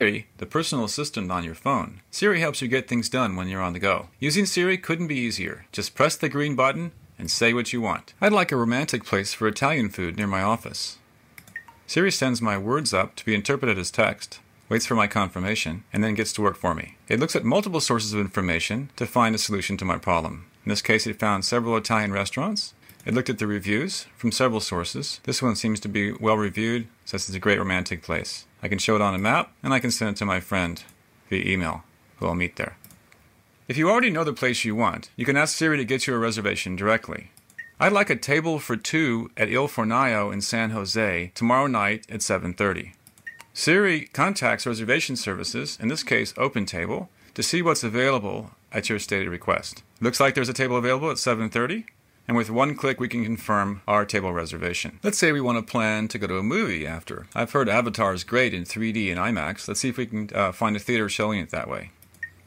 Siri, 0.00 0.26
the 0.38 0.46
personal 0.46 0.84
assistant 0.84 1.30
on 1.30 1.44
your 1.44 1.54
phone. 1.54 2.02
Siri 2.10 2.40
helps 2.40 2.60
you 2.60 2.68
get 2.68 2.88
things 2.88 3.08
done 3.08 3.34
when 3.36 3.48
you're 3.48 3.62
on 3.62 3.72
the 3.72 3.78
go. 3.78 4.08
Using 4.18 4.44
Siri 4.44 4.76
couldn't 4.76 5.06
be 5.06 5.14
easier. 5.16 5.66
Just 5.72 5.94
press 5.94 6.16
the 6.16 6.28
green 6.28 6.54
button 6.54 6.92
and 7.18 7.30
say 7.30 7.54
what 7.54 7.72
you 7.72 7.80
want. 7.80 8.12
I'd 8.20 8.32
like 8.32 8.52
a 8.52 8.56
romantic 8.56 9.04
place 9.04 9.32
for 9.32 9.48
Italian 9.48 9.88
food 9.88 10.16
near 10.16 10.26
my 10.26 10.42
office. 10.42 10.98
Siri 11.86 12.10
sends 12.12 12.42
my 12.42 12.58
words 12.58 12.92
up 12.92 13.14
to 13.16 13.24
be 13.24 13.34
interpreted 13.34 13.78
as 13.78 13.90
text, 13.90 14.40
waits 14.68 14.84
for 14.86 14.96
my 14.96 15.06
confirmation, 15.06 15.84
and 15.92 16.02
then 16.02 16.14
gets 16.14 16.32
to 16.34 16.42
work 16.42 16.56
for 16.56 16.74
me. 16.74 16.96
It 17.08 17.20
looks 17.20 17.36
at 17.36 17.44
multiple 17.44 17.80
sources 17.80 18.12
of 18.12 18.20
information 18.20 18.90
to 18.96 19.06
find 19.06 19.34
a 19.34 19.38
solution 19.38 19.76
to 19.78 19.84
my 19.84 19.96
problem. 19.96 20.46
In 20.66 20.70
this 20.70 20.82
case, 20.82 21.06
it 21.06 21.20
found 21.20 21.44
several 21.44 21.76
Italian 21.76 22.12
restaurants. 22.12 22.74
It 23.04 23.14
looked 23.14 23.30
at 23.30 23.38
the 23.38 23.46
reviews 23.46 24.06
from 24.16 24.32
several 24.32 24.58
sources. 24.58 25.20
This 25.22 25.40
one 25.40 25.54
seems 25.54 25.78
to 25.78 25.88
be 25.88 26.10
well 26.10 26.36
reviewed, 26.36 26.88
says 27.04 27.28
it's 27.28 27.36
a 27.36 27.38
great 27.38 27.60
romantic 27.60 28.02
place. 28.02 28.46
I 28.64 28.66
can 28.66 28.80
show 28.80 28.96
it 28.96 29.00
on 29.00 29.14
a 29.14 29.18
map, 29.18 29.52
and 29.62 29.72
I 29.72 29.78
can 29.78 29.92
send 29.92 30.10
it 30.10 30.16
to 30.16 30.26
my 30.26 30.40
friend 30.40 30.82
via 31.30 31.48
email, 31.48 31.84
who 32.16 32.26
I'll 32.26 32.34
meet 32.34 32.56
there. 32.56 32.76
If 33.68 33.76
you 33.76 33.88
already 33.88 34.10
know 34.10 34.24
the 34.24 34.32
place 34.32 34.64
you 34.64 34.74
want, 34.74 35.08
you 35.14 35.24
can 35.24 35.36
ask 35.36 35.56
Siri 35.56 35.76
to 35.76 35.84
get 35.84 36.08
you 36.08 36.14
a 36.14 36.18
reservation 36.18 36.74
directly. 36.74 37.30
I'd 37.78 37.92
like 37.92 38.10
a 38.10 38.16
table 38.16 38.58
for 38.58 38.76
two 38.76 39.30
at 39.36 39.48
Il 39.48 39.68
Fornaio 39.68 40.32
in 40.32 40.40
San 40.40 40.70
Jose 40.70 41.30
tomorrow 41.36 41.68
night 41.68 42.06
at 42.10 42.22
7:30. 42.22 42.92
Siri 43.54 44.06
contacts 44.06 44.66
reservation 44.66 45.14
services, 45.14 45.78
in 45.80 45.86
this 45.86 46.02
case 46.02 46.32
OpenTable, 46.32 47.06
to 47.34 47.42
see 47.44 47.62
what's 47.62 47.84
available 47.84 48.50
at 48.76 48.90
your 48.90 48.98
stated 48.98 49.28
request. 49.28 49.82
Looks 50.00 50.20
like 50.20 50.34
there's 50.34 50.50
a 50.50 50.52
table 50.52 50.76
available 50.76 51.10
at 51.10 51.16
7:30, 51.16 51.86
and 52.28 52.36
with 52.36 52.50
one 52.50 52.74
click 52.74 53.00
we 53.00 53.08
can 53.08 53.24
confirm 53.24 53.80
our 53.88 54.04
table 54.04 54.32
reservation. 54.32 55.00
Let's 55.02 55.16
say 55.16 55.32
we 55.32 55.40
want 55.40 55.56
to 55.58 55.72
plan 55.72 56.08
to 56.08 56.18
go 56.18 56.26
to 56.26 56.38
a 56.38 56.42
movie 56.42 56.86
after. 56.86 57.26
I've 57.34 57.52
heard 57.52 57.70
Avatar 57.70 58.12
is 58.12 58.22
great 58.22 58.52
in 58.52 58.64
3D 58.64 59.10
and 59.10 59.18
IMAX. 59.18 59.66
Let's 59.66 59.80
see 59.80 59.88
if 59.88 59.96
we 59.96 60.06
can 60.06 60.28
uh, 60.34 60.52
find 60.52 60.76
a 60.76 60.80
theater 60.80 61.08
showing 61.08 61.40
it 61.40 61.50
that 61.50 61.70
way. 61.70 61.90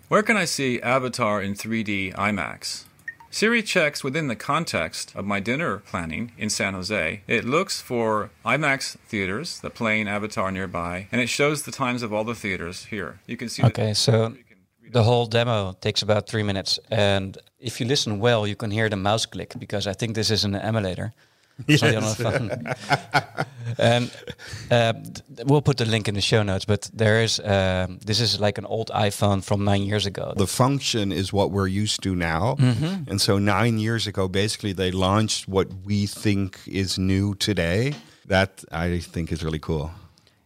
Where 0.07 0.23
can 0.23 0.37
I 0.37 0.45
see 0.45 0.81
Avatar 0.81 1.41
in 1.41 1.55
3D 1.55 2.13
IMAX? 2.13 2.85
Siri 3.31 3.61
checks 3.61 4.03
within 4.03 4.27
the 4.27 4.35
context 4.35 5.15
of 5.15 5.23
my 5.23 5.39
dinner 5.39 5.77
planning 5.77 6.31
in 6.35 6.49
San 6.49 6.73
Jose. 6.73 7.21
It 7.27 7.45
looks 7.45 7.79
for 7.79 8.31
IMAX 8.43 8.97
theaters 9.07 9.59
that 9.59 9.75
play 9.75 10.01
in 10.01 10.07
Avatar 10.07 10.51
nearby, 10.51 11.07
and 11.11 11.21
it 11.21 11.29
shows 11.29 11.61
the 11.61 11.71
times 11.71 12.01
of 12.01 12.11
all 12.11 12.23
the 12.23 12.33
theaters 12.33 12.85
here. 12.85 13.19
You 13.27 13.37
can 13.37 13.49
see. 13.49 13.63
Okay, 13.63 13.93
so 13.93 14.33
the 14.91 15.03
whole 15.03 15.25
demo 15.25 15.73
takes 15.79 16.01
about 16.01 16.27
three 16.27 16.43
minutes, 16.43 16.79
and 16.89 17.37
if 17.59 17.79
you 17.79 17.87
listen 17.87 18.19
well, 18.19 18.47
you 18.47 18.55
can 18.55 18.71
hear 18.71 18.89
the 18.89 18.95
mouse 18.95 19.25
click 19.25 19.53
because 19.59 19.87
I 19.87 19.93
think 19.93 20.15
this 20.15 20.31
is 20.31 20.43
an 20.43 20.55
emulator. 20.55 21.13
It's 21.67 21.81
not 21.81 21.95
on 21.95 22.03
a 22.03 22.15
phone. 22.15 22.49
and 23.77 24.11
uh, 24.71 24.93
th- 24.93 25.45
we'll 25.45 25.61
put 25.61 25.77
the 25.77 25.85
link 25.85 26.07
in 26.07 26.15
the 26.15 26.21
show 26.21 26.43
notes. 26.43 26.65
But 26.65 26.89
there 26.93 27.21
is 27.23 27.39
um, 27.39 27.99
this 28.05 28.19
is 28.19 28.39
like 28.39 28.57
an 28.57 28.65
old 28.65 28.89
iPhone 28.95 29.43
from 29.43 29.63
nine 29.63 29.83
years 29.83 30.05
ago. 30.05 30.33
The 30.37 30.47
function 30.47 31.11
is 31.11 31.33
what 31.33 31.51
we're 31.51 31.67
used 31.67 32.01
to 32.03 32.15
now. 32.15 32.55
And 33.09 33.19
so 33.19 33.37
nine 33.37 33.77
years 33.77 34.07
ago, 34.07 34.27
basically, 34.27 34.73
they 34.73 34.91
launched 34.91 35.47
what 35.47 35.67
we 35.85 36.07
think 36.07 36.59
is 36.65 36.97
new 36.97 37.35
today. 37.35 37.93
That 38.27 38.63
I 38.71 38.99
think 38.99 39.31
is 39.31 39.43
really 39.43 39.59
cool. 39.59 39.91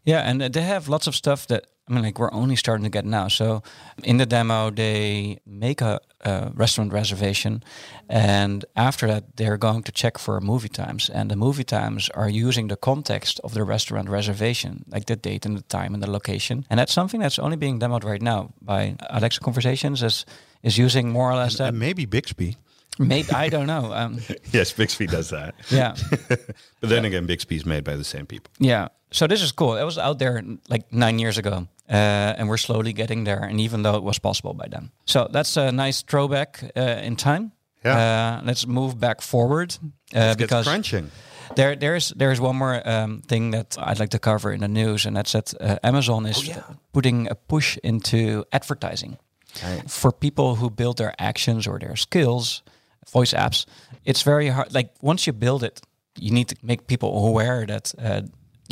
Yeah, 0.05 0.29
and 0.29 0.41
uh, 0.41 0.49
they 0.49 0.63
have 0.63 0.89
lots 0.89 1.07
of 1.07 1.15
stuff 1.15 1.45
that 1.47 1.65
I 1.87 1.93
mean, 1.93 2.03
like 2.03 2.17
we're 2.17 2.31
only 2.31 2.55
starting 2.55 2.85
to 2.85 2.89
get 2.89 3.05
now. 3.05 3.27
So 3.27 3.61
in 4.03 4.17
the 4.17 4.25
demo, 4.25 4.69
they 4.71 5.39
make 5.45 5.81
a, 5.81 5.99
a 6.21 6.51
restaurant 6.55 6.93
reservation, 6.93 7.61
and 8.07 8.63
after 8.75 9.07
that, 9.07 9.35
they're 9.35 9.57
going 9.57 9.83
to 9.83 9.91
check 9.91 10.17
for 10.17 10.39
movie 10.39 10.69
times, 10.69 11.09
and 11.09 11.29
the 11.29 11.35
movie 11.35 11.65
times 11.65 12.09
are 12.13 12.29
using 12.29 12.69
the 12.69 12.77
context 12.77 13.39
of 13.43 13.53
the 13.53 13.63
restaurant 13.65 14.09
reservation, 14.09 14.85
like 14.87 15.05
the 15.07 15.15
date 15.17 15.45
and 15.45 15.57
the 15.57 15.63
time 15.63 15.93
and 15.93 16.01
the 16.01 16.09
location, 16.09 16.65
and 16.69 16.79
that's 16.79 16.93
something 16.93 17.19
that's 17.19 17.37
only 17.39 17.57
being 17.57 17.79
demoed 17.79 18.05
right 18.05 18.21
now 18.21 18.53
by 18.61 18.95
Alexa 19.09 19.41
Conversations 19.41 20.01
is 20.03 20.25
is 20.63 20.77
using 20.77 21.09
more 21.11 21.29
or 21.29 21.35
less 21.35 21.57
that. 21.57 21.69
And 21.69 21.79
maybe 21.79 22.05
Bixby. 22.05 22.55
Maybe 22.99 23.31
I 23.31 23.49
don't 23.49 23.65
know. 23.67 23.91
Um, 23.93 24.19
Yes, 24.53 24.71
Bixby 24.71 25.07
does 25.07 25.29
that. 25.29 25.55
yeah. 25.71 25.95
but 26.29 26.89
then 26.89 27.05
again, 27.05 27.25
Bixby's 27.25 27.65
made 27.65 27.83
by 27.83 27.95
the 27.97 28.03
same 28.03 28.25
people. 28.25 28.51
Yeah. 28.59 28.87
So 29.11 29.27
this 29.27 29.41
is 29.41 29.51
cool. 29.51 29.75
It 29.77 29.83
was 29.83 29.97
out 29.97 30.19
there 30.19 30.43
like 30.69 30.91
nine 30.93 31.19
years 31.19 31.37
ago, 31.37 31.67
uh, 31.89 32.37
and 32.37 32.47
we're 32.49 32.57
slowly 32.57 32.93
getting 32.93 33.25
there. 33.25 33.43
And 33.49 33.59
even 33.59 33.83
though 33.83 33.95
it 33.97 34.03
was 34.03 34.19
possible 34.19 34.53
by 34.53 34.67
then, 34.69 34.91
so 35.05 35.27
that's 35.31 35.57
a 35.57 35.71
nice 35.71 36.03
throwback 36.03 36.63
uh, 36.77 36.81
in 37.05 37.15
time. 37.15 37.51
Yeah. 37.85 37.97
Uh, 37.97 38.45
let's 38.45 38.65
move 38.65 38.97
back 38.99 39.21
forward 39.21 39.77
uh, 40.15 40.35
because 40.35 40.67
crunching. 40.67 41.11
there 41.55 41.75
there's 41.75 42.13
there's 42.17 42.39
one 42.39 42.55
more 42.55 42.81
um, 42.85 43.21
thing 43.27 43.51
that 43.51 43.75
I'd 43.77 43.99
like 43.99 44.09
to 44.11 44.19
cover 44.19 44.53
in 44.53 44.59
the 44.61 44.67
news, 44.67 45.05
and 45.05 45.15
that's 45.17 45.31
that 45.33 45.53
uh, 45.61 45.75
Amazon 45.83 46.25
is 46.25 46.49
putting 46.91 47.27
a 47.29 47.35
push 47.35 47.77
into 47.83 48.43
advertising 48.51 49.17
Right. 49.63 49.91
for 49.91 50.11
people 50.11 50.55
who 50.55 50.69
build 50.71 50.97
their 50.97 51.13
actions 51.19 51.67
or 51.67 51.77
their 51.79 51.95
skills. 51.95 52.63
voice 53.11 53.33
apps, 53.37 53.65
it's 54.05 54.23
very 54.25 54.47
hard. 54.49 54.73
Like 54.73 54.89
once 55.01 55.27
you 55.27 55.33
build 55.33 55.63
it, 55.63 55.81
you 56.17 56.31
need 56.31 56.47
to 56.47 56.55
make 56.61 56.87
people 56.87 57.09
aware 57.27 57.65
that 57.65 57.93
uh, 57.99 58.21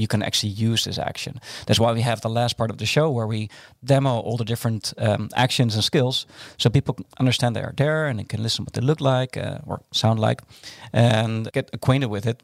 you 0.01 0.07
can 0.07 0.21
actually 0.23 0.53
use 0.69 0.81
this 0.89 0.97
action. 0.97 1.33
That's 1.65 1.79
why 1.79 1.91
we 1.93 2.01
have 2.01 2.19
the 2.21 2.29
last 2.39 2.57
part 2.57 2.69
of 2.71 2.77
the 2.77 2.85
show 2.85 3.07
where 3.17 3.27
we 3.27 3.49
demo 3.83 4.19
all 4.25 4.37
the 4.37 4.45
different 4.45 4.93
um, 4.97 5.29
actions 5.35 5.75
and 5.75 5.83
skills, 5.83 6.25
so 6.57 6.69
people 6.69 6.93
understand 7.19 7.55
they 7.55 7.63
are 7.63 7.73
there 7.75 8.07
and 8.09 8.19
they 8.19 8.27
can 8.33 8.41
listen 8.43 8.65
what 8.65 8.73
they 8.73 8.81
look 8.81 9.01
like 9.01 9.37
uh, 9.37 9.59
or 9.69 9.77
sound 9.91 10.19
like, 10.19 10.41
and 10.93 11.51
get 11.53 11.69
acquainted 11.73 12.09
with 12.09 12.25
it. 12.25 12.37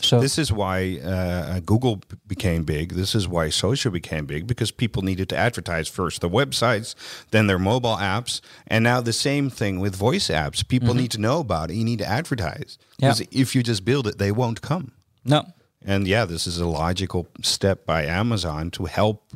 So 0.00 0.20
This 0.20 0.38
is 0.38 0.52
why 0.52 0.98
uh, 0.98 1.60
Google 1.60 2.00
became 2.26 2.64
big. 2.64 2.92
This 2.94 3.14
is 3.14 3.26
why 3.26 3.50
social 3.50 3.90
became 3.92 4.26
big 4.26 4.46
because 4.46 4.70
people 4.70 5.02
needed 5.02 5.28
to 5.28 5.36
advertise 5.36 5.88
first 5.88 6.20
the 6.20 6.28
websites, 6.28 6.94
then 7.30 7.46
their 7.46 7.58
mobile 7.58 7.96
apps, 7.96 8.40
and 8.66 8.84
now 8.84 9.00
the 9.00 9.12
same 9.12 9.50
thing 9.50 9.80
with 9.80 9.94
voice 9.96 10.28
apps. 10.28 10.66
People 10.66 10.94
need 10.94 11.10
to 11.12 11.18
know 11.18 11.40
about 11.40 11.70
it. 11.70 11.74
You 11.74 11.84
need 11.84 11.98
to 12.00 12.08
advertise. 12.08 12.78
Yeah. 12.98 13.08
Because 13.08 13.20
if 13.30 13.54
you 13.54 13.62
just 13.62 13.84
build 13.84 14.06
it, 14.06 14.18
they 14.18 14.32
won't 14.32 14.60
come. 14.60 14.92
no, 15.24 15.42
And 15.88 16.06
yeah, 16.06 16.26
this 16.26 16.46
is 16.46 16.60
a 16.60 16.66
logical 16.66 17.26
step 17.42 17.86
by 17.86 18.04
Amazon 18.04 18.70
to 18.70 18.84
help 18.84 19.32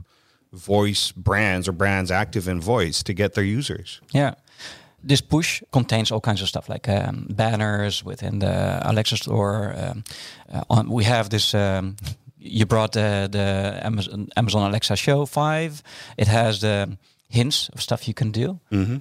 voice 0.52 1.11
brands 1.11 1.66
or 1.66 1.73
brands 1.73 2.11
active 2.11 2.47
in 2.47 2.61
voice 2.61 3.02
to 3.02 3.14
get 3.14 3.32
their 3.32 3.44
users. 3.44 4.02
Yeah. 4.12 4.35
This 5.02 5.23
push 5.23 5.62
contains 5.71 6.12
all 6.12 6.21
kinds 6.21 6.42
of 6.42 6.49
stuff 6.49 6.68
like 6.68 6.88
um, 6.88 7.26
banners 7.30 8.04
within 8.04 8.40
the 8.40 8.80
Alexa 8.82 9.16
store. 9.16 9.75
Um, 9.76 10.04
uh, 10.52 10.62
on, 10.68 10.90
we 10.90 11.04
have 11.04 11.30
this. 11.30 11.54
Um, 11.54 11.97
you 12.38 12.66
brought 12.66 12.92
the 12.92 13.28
the 13.30 13.80
Amazon, 13.82 14.28
Amazon 14.37 14.68
Alexa 14.68 14.97
Show 14.97 15.26
Five. 15.26 15.82
It 16.16 16.28
has 16.28 16.61
the 16.61 16.99
hints 17.28 17.71
of 17.73 17.80
stuff 17.80 18.06
you 18.06 18.14
can 18.14 18.30
do. 18.30 18.61
Mm-hmm. 18.71 18.99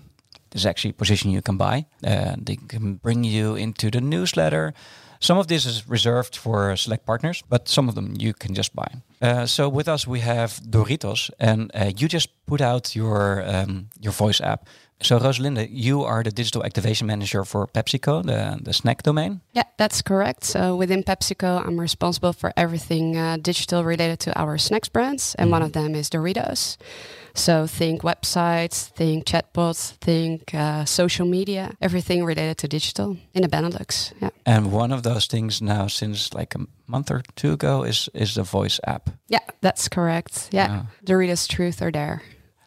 There's 0.50 0.66
actually 0.66 0.92
a 0.92 0.98
position 0.98 1.32
you 1.32 1.42
can 1.42 1.58
buy. 1.58 1.86
Uh, 2.04 2.36
they 2.46 2.58
can 2.68 2.96
bring 2.96 3.24
you 3.24 3.56
into 3.56 3.90
the 3.92 4.02
newsletter. 4.02 4.74
Some 5.22 5.38
of 5.38 5.48
this 5.48 5.66
is 5.66 5.88
reserved 5.88 6.36
for 6.36 6.76
select 6.76 7.06
partners, 7.06 7.44
but 7.48 7.70
some 7.70 7.88
of 7.88 7.94
them 7.96 8.16
you 8.18 8.34
can 8.34 8.56
just 8.56 8.76
buy. 8.76 8.88
Uh, 9.22 9.46
so 9.46 9.70
with 9.70 9.88
us 9.88 10.08
we 10.08 10.20
have 10.22 10.60
Doritos, 10.70 11.30
and 11.40 11.72
uh, 11.76 11.92
you 11.96 12.08
just 12.08 12.30
put 12.48 12.60
out 12.60 12.96
your 12.96 13.44
um, 13.46 13.90
your 14.00 14.14
voice 14.14 14.42
app. 14.42 14.68
So 15.04 15.20
Rozalinde, 15.20 15.68
you 15.72 16.04
are 16.04 16.24
the 16.24 16.32
digital 16.32 16.64
activation 16.64 17.08
manager 17.08 17.46
for 17.46 17.68
PepsiCo, 17.68 18.24
the 18.24 18.58
the 18.64 18.74
snack 18.74 19.04
domain. 19.04 19.42
Yeah, 19.54 19.66
that's 19.78 20.02
correct. 20.02 20.44
So 20.44 20.76
within 20.76 21.04
PepsiCo, 21.04 21.66
I'm 21.68 21.80
responsible 21.80 22.34
for 22.34 22.52
everything 22.56 23.16
uh, 23.16 23.38
digital 23.42 23.84
related 23.84 24.20
to 24.20 24.32
our 24.42 24.58
snacks 24.58 24.90
brands, 24.90 25.36
and 25.36 25.52
one 25.52 25.62
of 25.66 25.72
them 25.72 25.96
is 25.96 26.10
Doritos. 26.10 26.78
So 27.34 27.68
think 27.68 28.02
websites, 28.04 28.90
think 28.96 29.26
chatbots, 29.26 29.94
think 30.02 30.54
uh, 30.54 30.86
social 30.86 31.26
media, 31.28 31.72
everything 31.82 32.26
related 32.26 32.58
to 32.58 32.68
digital 32.68 33.18
in 33.34 33.42
the 33.42 33.48
Benelux. 33.48 34.14
Yeah, 34.22 34.30
And 34.46 34.72
one 34.72 34.92
of 34.96 35.02
those 35.04 35.28
things 35.28 35.62
now, 35.62 35.88
since 35.88 36.34
like 36.34 36.56
a 36.56 36.66
month 36.88 37.12
or 37.12 37.22
two 37.36 37.54
ago, 37.54 37.84
is 37.84 38.10
is 38.14 38.34
the 38.34 38.44
voice 38.44 38.80
app. 38.84 39.10
yeah, 39.30 39.40
that's 39.62 39.88
correct. 39.90 40.50
Yeah, 40.54 40.68
Ah. 40.70 40.86
Doritos 41.06 41.48
Truth 41.48 41.82
or 41.82 41.92
Dare. 41.92 42.22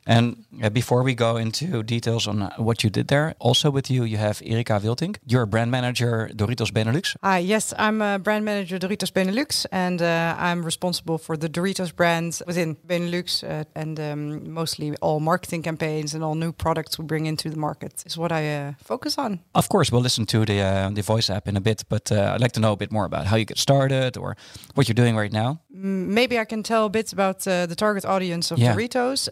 And 0.07 0.45
uh, 0.63 0.69
before 0.71 1.03
we 1.03 1.15
go 1.15 1.37
into 1.39 1.83
details 1.83 2.27
on 2.27 2.43
uh, 2.43 2.51
what 2.59 2.85
you 2.85 2.91
did 2.91 3.09
there, 3.09 3.35
also 3.39 3.71
with 3.71 3.91
you, 3.91 4.05
you 4.05 4.19
have 4.19 4.43
Erika 4.45 4.79
Wilting. 4.83 5.17
You're 5.27 5.43
a 5.43 5.47
brand 5.47 5.71
manager, 5.71 6.29
Doritos 6.35 6.71
Benelux. 6.73 7.17
Hi, 7.23 7.39
yes, 7.39 7.73
I'm 7.79 8.03
a 8.03 8.19
brand 8.19 8.45
manager 8.45 8.79
Doritos 8.79 9.11
Benelux, 9.13 9.65
and 9.73 10.03
uh, 10.03 10.37
I'm 10.39 10.63
responsible 10.65 11.17
for 11.19 11.37
the 11.39 11.49
Doritos 11.49 11.95
brand 11.95 12.41
within 12.47 12.77
Benelux, 12.87 13.43
uh, 13.43 13.65
and 13.75 13.99
um, 13.99 14.53
mostly 14.53 14.95
all 15.01 15.21
marketing 15.21 15.63
campaigns 15.63 16.15
and 16.15 16.23
all 16.23 16.35
new 16.35 16.53
products 16.53 16.99
we 16.99 17.05
bring 17.07 17.25
into 17.27 17.49
the 17.49 17.57
market 17.59 18.03
is 18.07 18.19
what 18.19 18.31
I 18.31 18.55
uh, 18.55 18.73
focus 18.85 19.17
on. 19.19 19.41
Of 19.55 19.69
course, 19.69 19.91
we'll 19.91 20.03
listen 20.03 20.27
to 20.27 20.45
the 20.45 20.61
uh, 20.61 20.91
the 20.91 21.03
voice 21.03 21.31
app 21.31 21.49
in 21.49 21.57
a 21.57 21.61
bit, 21.61 21.85
but 21.89 22.13
uh, 22.13 22.33
I'd 22.35 22.41
like 22.43 22.53
to 22.53 22.61
know 22.61 22.73
a 22.73 22.77
bit 22.77 22.93
more 22.93 23.07
about 23.07 23.27
how 23.27 23.37
you 23.37 23.47
get 23.47 23.59
started 23.59 24.17
or 24.19 24.37
what 24.75 24.87
you're 24.87 24.95
doing 25.05 25.17
right 25.17 25.33
now. 25.33 25.61
Mm, 25.75 26.09
Maybe 26.15 26.39
I 26.39 26.45
can 26.45 26.63
tell 26.63 26.85
a 26.85 26.91
bit 26.91 27.13
about 27.13 27.47
uh, 27.49 27.65
the 27.67 27.75
target 27.75 28.05
audience 28.05 28.51
of 28.51 28.59
Yeah. 28.59 28.75
Doritos. 28.75 29.29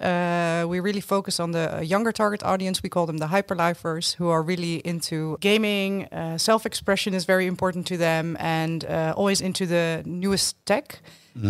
Uh, 0.63 0.69
we 0.69 0.81
really 0.81 1.01
focus 1.01 1.41
on 1.41 1.53
the 1.53 1.79
uh, 1.79 1.81
younger 1.81 2.13
target 2.13 2.43
audience. 2.43 2.83
We 2.83 2.89
call 2.89 3.07
them 3.07 3.19
the 3.19 3.27
hyperlifers, 3.27 4.15
who 4.15 4.29
are 4.29 4.43
really 4.43 4.77
into 4.77 5.37
gaming. 5.41 6.07
Uh, 6.07 6.39
Self-expression 6.39 7.15
is 7.15 7.25
very 7.25 7.47
important 7.47 7.87
to 7.87 7.97
them, 7.97 8.37
and 8.39 8.85
uh, 8.85 9.15
always 9.17 9.41
into 9.41 9.67
the 9.67 10.03
newest 10.05 10.57
tech. 10.67 11.01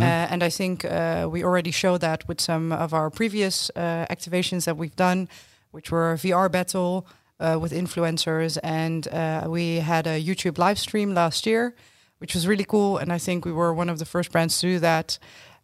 Uh, 0.01 0.05
and 0.05 0.45
I 0.45 0.49
think 0.49 0.85
uh, 0.85 1.29
we 1.31 1.43
already 1.43 1.73
show 1.73 1.99
that 1.99 2.29
with 2.29 2.41
some 2.41 2.73
of 2.73 2.95
our 2.95 3.11
previous 3.11 3.71
uh, 3.75 4.07
activations 4.09 4.65
that 4.65 4.77
we've 4.77 4.95
done, 4.95 5.29
which 5.73 5.91
were 5.91 6.15
VR 6.15 6.51
battle 6.51 7.05
uh, 7.41 7.59
with 7.61 7.73
influencers, 7.73 8.59
and 8.63 9.09
uh, 9.09 9.47
we 9.49 9.81
had 9.81 10.07
a 10.07 10.23
YouTube 10.23 10.57
live 10.57 10.79
stream 10.79 11.15
last 11.15 11.47
year 11.47 11.75
which 12.19 12.35
was 12.35 12.47
really 12.47 12.65
cool. 12.65 12.99
And 12.99 13.13
I 13.13 13.19
think 13.19 13.45
we 13.45 13.51
were 13.51 13.75
one 13.75 13.89
of 13.89 13.99
the 13.99 14.05
first 14.05 14.31
brands 14.31 14.61
to 14.61 14.67
do 14.69 14.79
that. 14.79 15.19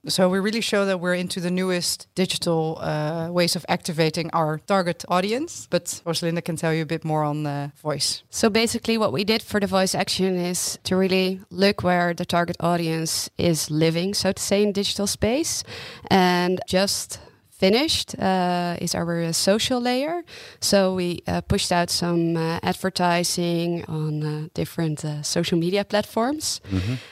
So 0.08 0.28
we 0.28 0.38
really 0.38 0.60
show 0.60 0.86
that 0.86 1.00
we're 1.00 1.14
into 1.14 1.40
the 1.40 1.50
newest 1.50 2.08
digital 2.14 2.78
uh, 2.80 3.28
ways 3.30 3.56
of 3.56 3.64
activating 3.68 4.30
our 4.32 4.58
target 4.66 5.04
audience. 5.08 5.66
But 5.70 5.84
Rozalinde 6.04 6.44
can 6.44 6.56
tell 6.56 6.72
you 6.72 6.82
a 6.82 6.86
bit 6.86 7.04
more 7.04 7.22
on 7.22 7.42
the 7.42 7.72
voice. 7.82 8.22
So 8.30 8.50
basically, 8.50 8.98
what 8.98 9.12
we 9.12 9.24
did 9.24 9.42
for 9.42 9.60
the 9.60 9.66
voice 9.66 9.94
action 9.94 10.36
is 10.36 10.78
to 10.84 10.96
really 10.96 11.40
look 11.50 11.82
where 11.82 12.14
the 12.14 12.24
target 12.24 12.56
audience 12.60 13.30
is 13.38 13.70
living, 13.70 14.14
so 14.14 14.32
to 14.32 14.42
say, 14.42 14.62
in 14.62 14.72
digital 14.72 15.06
space, 15.06 15.64
and 16.10 16.60
just 16.66 17.20
finished 17.58 18.18
uh, 18.18 18.76
is 18.80 18.94
our 18.94 19.20
uh, 19.20 19.32
social 19.32 19.80
layer. 19.80 20.22
So 20.60 20.94
we 20.94 21.22
uh, 21.26 21.40
pushed 21.42 21.72
out 21.72 21.90
some 21.90 22.36
uh, 22.36 22.60
advertising 22.62 23.84
on 23.88 24.22
uh, 24.22 24.48
different 24.54 25.04
uh, 25.04 25.22
social 25.22 25.58
media 25.58 25.84
platforms 25.84 26.60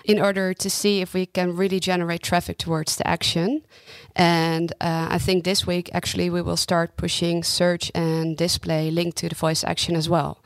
in 0.04 0.20
order 0.20 0.54
to 0.54 0.70
see 0.70 1.00
if 1.00 1.14
we 1.14 1.26
can 1.26 1.56
really 1.56 1.80
generate 1.80 2.22
traffic 2.22 2.58
towards 2.58 2.96
the 2.96 3.06
action. 3.06 3.62
And 4.14 4.72
uh, 4.80 5.08
I 5.10 5.18
think 5.18 5.44
this 5.44 5.66
week, 5.66 5.90
actually, 5.92 6.30
we 6.30 6.40
will 6.40 6.56
start 6.56 6.96
pushing 6.96 7.42
search 7.42 7.90
and 7.94 8.36
display 8.36 8.90
linked 8.90 9.18
to 9.18 9.28
the 9.28 9.34
voice 9.34 9.64
action 9.64 9.96
as 9.96 10.08
well. 10.08 10.38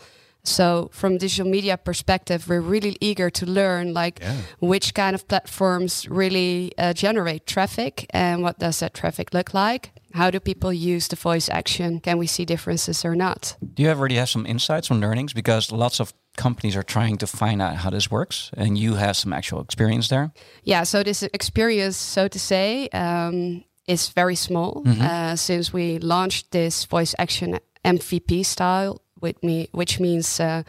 So 0.43 0.91
from 0.93 1.19
digital 1.19 1.51
media 1.51 1.77
perspective, 1.77 2.49
we're 2.49 2.61
really 2.61 2.97
eager 3.01 3.31
to 3.31 3.47
learn 3.47 3.93
like 3.93 4.23
which 4.59 4.95
kind 4.95 5.15
of 5.15 5.27
platforms 5.29 6.09
really 6.09 6.73
uh, 6.79 6.93
generate 6.93 7.47
traffic 7.47 8.07
and 8.11 8.43
what 8.43 8.59
does 8.59 8.79
that 8.81 8.95
traffic 8.95 9.35
look 9.35 9.55
like? 9.55 9.93
How 10.13 10.31
do 10.31 10.41
people 10.41 10.73
use 10.73 11.09
the 11.09 11.17
voice 11.17 11.49
action? 11.49 12.01
Can 12.01 12.19
we 12.19 12.27
see 12.27 12.45
differences 12.45 13.05
or 13.05 13.15
not? 13.15 13.57
Do 13.75 13.83
you 13.83 13.91
already 13.91 14.17
have 14.17 14.29
some 14.29 14.45
insights 14.47 14.91
on 14.91 15.01
learnings? 15.01 15.33
Because 15.33 15.71
lots 15.71 16.01
of 16.01 16.13
companies 16.37 16.77
are 16.77 16.83
trying 16.83 17.19
to 17.19 17.27
find 17.27 17.63
out 17.63 17.77
how 17.77 17.91
this 17.91 18.11
works, 18.11 18.51
and 18.57 18.79
you 18.79 18.95
have 18.95 19.17
some 19.17 19.33
actual 19.33 19.61
experience 19.61 20.09
there. 20.09 20.33
Yeah, 20.65 20.85
so 20.85 21.03
this 21.03 21.23
experience, 21.23 21.97
so 21.97 22.29
to 22.29 22.39
say, 22.39 22.89
um, 22.93 23.65
is 23.87 24.09
very 24.09 24.37
small 24.37 24.83
uh, 24.87 25.37
since 25.37 25.73
we 25.73 25.99
launched 25.99 26.51
this 26.51 26.85
voice 26.87 27.15
action 27.19 27.59
MVP 27.85 28.45
style, 28.45 29.01
with 29.21 29.43
me, 29.43 29.69
which 29.73 30.01
means 30.01 30.41
uh, 30.41 30.63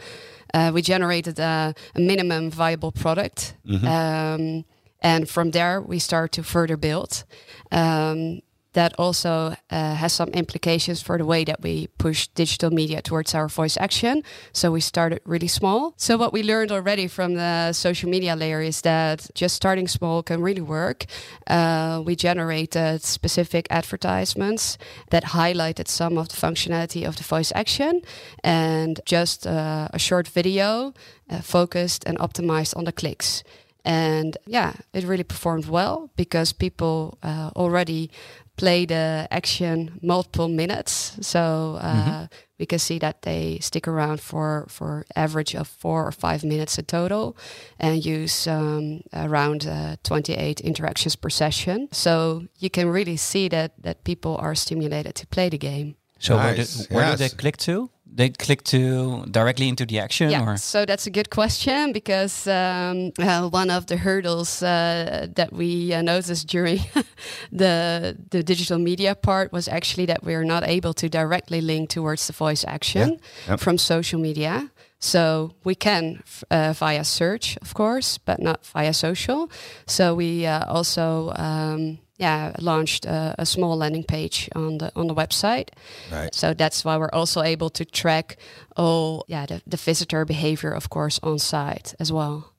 uh, 0.54 0.70
we 0.74 0.82
generated 0.82 1.38
a, 1.38 1.74
a 1.94 2.00
minimum 2.00 2.50
viable 2.50 2.92
product, 2.92 3.54
um, 3.86 4.64
and 5.00 5.28
from 5.28 5.50
there 5.50 5.80
we 5.80 5.98
start 5.98 6.32
to 6.32 6.42
further 6.42 6.76
build. 6.76 7.24
Um, 7.70 8.40
that 8.72 8.94
also 8.98 9.54
uh, 9.70 9.94
has 9.94 10.12
some 10.12 10.30
implications 10.30 11.02
for 11.02 11.18
the 11.18 11.24
way 11.24 11.44
that 11.44 11.60
we 11.62 11.88
push 11.98 12.28
digital 12.28 12.70
media 12.70 13.02
towards 13.02 13.34
our 13.34 13.48
voice 13.48 13.76
action. 13.76 14.22
So 14.52 14.72
we 14.72 14.80
started 14.80 15.20
really 15.24 15.48
small. 15.48 15.94
So 15.96 16.16
what 16.16 16.32
we 16.32 16.42
learned 16.42 16.72
already 16.72 17.06
from 17.06 17.34
the 17.34 17.72
social 17.72 18.08
media 18.08 18.34
layer 18.36 18.60
is 18.60 18.80
that 18.82 19.30
just 19.34 19.54
starting 19.56 19.88
small 19.88 20.22
can 20.22 20.40
really 20.40 20.62
work. 20.62 21.04
Uh, 21.46 22.02
we 22.04 22.16
generated 22.16 23.02
specific 23.02 23.66
advertisements 23.70 24.78
that 25.10 25.24
highlighted 25.24 25.88
some 25.88 26.18
of 26.18 26.28
the 26.28 26.36
functionality 26.36 27.06
of 27.06 27.16
the 27.16 27.24
voice 27.24 27.52
action, 27.54 28.00
and 28.42 29.00
just 29.04 29.46
uh, 29.46 29.88
a 29.92 29.98
short 29.98 30.28
video 30.28 30.92
uh, 31.30 31.40
focused 31.40 32.04
and 32.06 32.18
optimized 32.18 32.76
on 32.76 32.84
the 32.84 32.92
clicks. 32.92 33.42
And 33.84 34.36
yeah, 34.46 34.74
it 34.92 35.04
really 35.04 35.24
performed 35.24 35.66
well 35.66 36.10
because 36.16 36.52
people 36.52 37.18
uh, 37.22 37.50
already 37.56 38.10
play 38.56 38.86
the 38.86 39.26
action 39.30 39.98
multiple 40.02 40.48
minutes. 40.48 41.16
So 41.20 41.78
uh, 41.80 42.26
we 42.58 42.66
can 42.66 42.78
see 42.78 42.98
that 42.98 43.22
they 43.22 43.58
stick 43.60 43.88
around 43.88 44.20
for 44.20 44.66
for 44.68 45.04
average 45.16 45.54
of 45.56 45.66
four 45.68 46.06
or 46.06 46.12
five 46.12 46.44
minutes 46.44 46.78
in 46.78 46.84
total, 46.84 47.36
and 47.78 48.04
use 48.04 48.46
um, 48.46 49.00
around 49.12 49.66
uh, 49.66 49.96
28 50.04 50.60
interactions 50.60 51.16
per 51.16 51.30
session. 51.30 51.88
So 51.92 52.44
you 52.58 52.70
can 52.70 52.88
really 52.88 53.16
see 53.16 53.48
that 53.48 53.72
that 53.82 54.04
people 54.04 54.36
are 54.36 54.54
stimulated 54.54 55.14
to 55.14 55.26
play 55.26 55.48
the 55.48 55.58
game. 55.58 55.94
So 56.18 56.36
where, 56.36 56.56
Nice. 56.56 56.86
did, 56.86 56.94
where 56.94 57.04
Yes. 57.08 57.18
did 57.18 57.30
they 57.30 57.36
click 57.36 57.56
to? 57.56 57.90
They 58.14 58.28
click 58.30 58.62
to 58.64 59.24
directly 59.30 59.68
into 59.68 59.86
the 59.86 59.98
action, 59.98 60.30
Yeah, 60.30 60.44
or 60.44 60.56
so 60.58 60.84
that's 60.84 61.06
a 61.06 61.10
good 61.10 61.30
question 61.30 61.92
because 61.92 62.46
um, 62.46 63.12
uh, 63.18 63.48
one 63.48 63.70
of 63.70 63.86
the 63.86 63.96
hurdles 63.96 64.62
uh, 64.62 65.28
that 65.34 65.50
we 65.52 65.94
uh, 65.94 66.02
noticed 66.02 66.46
during 66.48 66.80
the 67.52 68.16
the 68.30 68.42
digital 68.42 68.78
media 68.78 69.14
part 69.14 69.52
was 69.52 69.68
actually 69.68 70.06
that 70.06 70.22
we 70.24 70.34
are 70.34 70.44
not 70.44 70.62
able 70.64 70.92
to 70.94 71.08
directly 71.08 71.60
link 71.60 71.88
towards 71.90 72.26
the 72.26 72.32
voice 72.32 72.64
action 72.68 73.18
Yep. 73.48 73.60
from 73.60 73.78
social 73.78 74.20
media. 74.20 74.70
So 74.98 75.50
we 75.64 75.74
can 75.74 76.22
uh, 76.50 76.72
via 76.78 77.04
search, 77.04 77.56
of 77.62 77.74
course, 77.74 78.18
but 78.18 78.38
not 78.38 78.64
via 78.66 78.92
social. 78.92 79.50
So 79.86 80.14
we 80.14 80.46
uh, 80.46 80.64
also 80.68 81.32
um, 81.36 81.98
yeah 82.22 82.52
launched 82.60 83.04
a, 83.04 83.34
a 83.38 83.44
small 83.44 83.76
landing 83.76 84.04
page 84.04 84.48
on 84.54 84.78
the 84.78 84.90
on 84.94 85.06
the 85.08 85.14
website. 85.14 85.68
Right. 86.10 86.34
So 86.34 86.54
that's 86.54 86.84
why 86.84 86.96
we're 86.96 87.16
also 87.20 87.42
able 87.42 87.70
to 87.70 87.84
track 87.84 88.36
all 88.76 89.24
yeah 89.28 89.46
the, 89.46 89.60
the 89.66 89.76
visitor 89.76 90.24
behavior, 90.24 90.70
of 90.70 90.88
course, 90.88 91.20
on 91.22 91.38
site 91.38 91.94
as 91.98 92.10
well. 92.12 92.52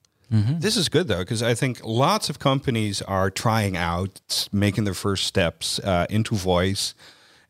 This 0.60 0.76
is 0.76 0.88
good 0.88 1.06
though, 1.06 1.18
because 1.18 1.42
I 1.42 1.54
think 1.54 1.80
lots 1.84 2.28
of 2.28 2.38
companies 2.38 3.02
are 3.02 3.30
trying 3.30 3.76
out, 3.76 4.48
making 4.52 4.84
their 4.84 4.94
first 4.94 5.26
steps 5.26 5.78
uh, 5.78 6.06
into 6.10 6.34
voice, 6.34 6.94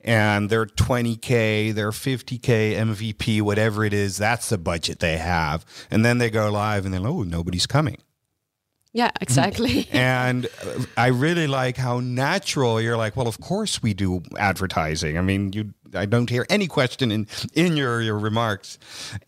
and 0.03 0.51
they're 0.51 0.67
20k, 0.67 1.73
they're 1.73 1.93
50k 1.93 2.75
MVP, 2.77 3.41
whatever 3.41 3.85
it 3.85 3.95
is. 3.95 4.19
That's 4.19 4.51
the 4.51 4.59
budget 4.59 4.99
they 4.99 5.17
have, 5.17 5.65
and 5.91 6.05
then 6.05 6.19
they 6.19 6.31
go 6.31 6.51
live, 6.51 6.85
and 6.85 6.93
then 6.93 7.07
oh, 7.07 7.23
nobody's 7.23 7.67
coming. 7.67 7.99
Yeah, 8.95 9.11
exactly. 9.21 9.89
and 9.93 10.47
uh, 10.47 10.85
I 10.97 11.09
really 11.09 11.49
like 11.49 11.77
how 11.77 11.99
natural 11.99 12.81
you're 12.81 12.97
like, 12.97 13.17
well, 13.17 13.27
of 13.27 13.41
course 13.41 13.83
we 13.83 13.93
do 13.93 14.23
advertising. 14.39 15.19
I 15.19 15.21
mean, 15.21 15.53
you 15.53 15.75
I 15.97 16.07
don't 16.07 16.31
hear 16.31 16.47
any 16.49 16.69
question 16.69 17.11
in 17.11 17.27
in 17.55 17.77
your 17.77 18.01
your 18.01 18.17
remarks. 18.17 18.79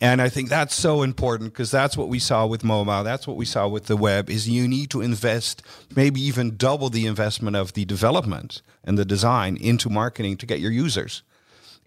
And 0.01 0.23
I 0.23 0.29
think 0.29 0.49
that's 0.49 0.75
so 0.75 1.03
important 1.03 1.53
because 1.53 1.73
that's 1.73 1.97
what 1.97 2.09
we 2.09 2.21
saw 2.21 2.47
with 2.47 2.63
mobile, 2.63 3.03
that's 3.03 3.27
what 3.27 3.37
we 3.37 3.45
saw 3.45 3.67
with 3.67 3.87
the 3.87 3.97
web 3.97 4.31
is 4.31 4.49
you 4.49 4.69
need 4.69 4.89
to 4.91 5.01
invest 5.01 5.63
maybe 5.97 6.21
even 6.21 6.57
double 6.57 6.89
the 6.89 7.05
investment 7.05 7.57
of 7.57 7.73
the 7.73 7.85
development 7.85 8.63
and 8.85 8.97
the 8.97 9.05
design 9.05 9.57
into 9.57 9.91
marketing 9.91 10.37
to 10.37 10.47
get 10.47 10.61
your 10.61 10.71
users. 10.71 11.25